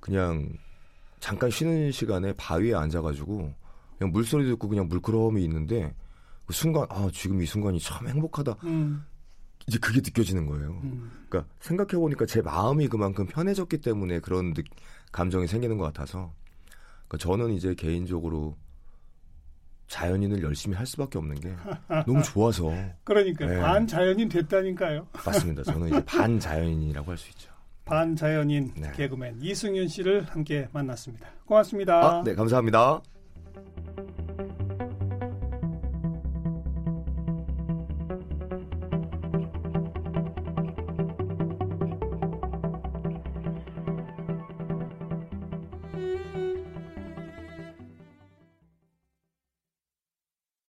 그냥 0.00 0.48
잠깐 1.20 1.50
쉬는 1.50 1.92
시간에 1.92 2.32
바위에 2.34 2.74
앉아가지고 2.74 3.52
그냥 3.98 4.12
물소리 4.12 4.46
듣고 4.46 4.68
그냥 4.68 4.88
물끄러움이 4.88 5.42
있는데 5.44 5.94
그 6.46 6.52
순간 6.52 6.86
아 6.90 7.08
지금 7.12 7.40
이 7.42 7.46
순간이 7.46 7.78
참 7.80 8.06
행복하다 8.06 8.56
음, 8.64 9.04
이제 9.66 9.78
그게 9.78 10.00
느껴지는 10.00 10.46
거예요. 10.46 10.70
음. 10.84 11.10
그러니까 11.28 11.52
생각해 11.60 11.92
보니까 11.92 12.26
제 12.26 12.42
마음이 12.42 12.88
그만큼 12.88 13.26
편해졌기 13.26 13.78
때문에 13.78 14.20
그런 14.20 14.52
느- 14.52 14.62
감정이 15.12 15.46
생기는 15.46 15.78
것 15.78 15.84
같아서 15.84 16.32
그러니까 17.08 17.18
저는 17.18 17.54
이제 17.54 17.74
개인적으로 17.74 18.56
자연인을 19.86 20.42
열심히 20.42 20.76
할 20.76 20.86
수밖에 20.86 21.18
없는 21.18 21.38
게 21.40 21.54
너무 22.06 22.22
좋아서 22.22 22.72
그러니까 23.04 23.46
네. 23.46 23.60
반 23.60 23.86
자연인 23.86 24.28
됐다니까요. 24.28 25.06
맞습니다. 25.24 25.62
저는 25.62 25.88
이제 25.88 26.04
반 26.04 26.40
자연인이라고 26.40 27.10
할 27.10 27.18
수 27.18 27.28
있죠. 27.30 27.52
반 27.84 28.16
자연인 28.16 28.72
네. 28.76 28.90
개그맨 28.92 29.38
이승윤 29.42 29.88
씨를 29.88 30.24
함께 30.24 30.68
만났습니다. 30.72 31.28
고맙습니다. 31.44 32.18
아, 32.18 32.22
네 32.24 32.34
감사합니다. 32.34 33.02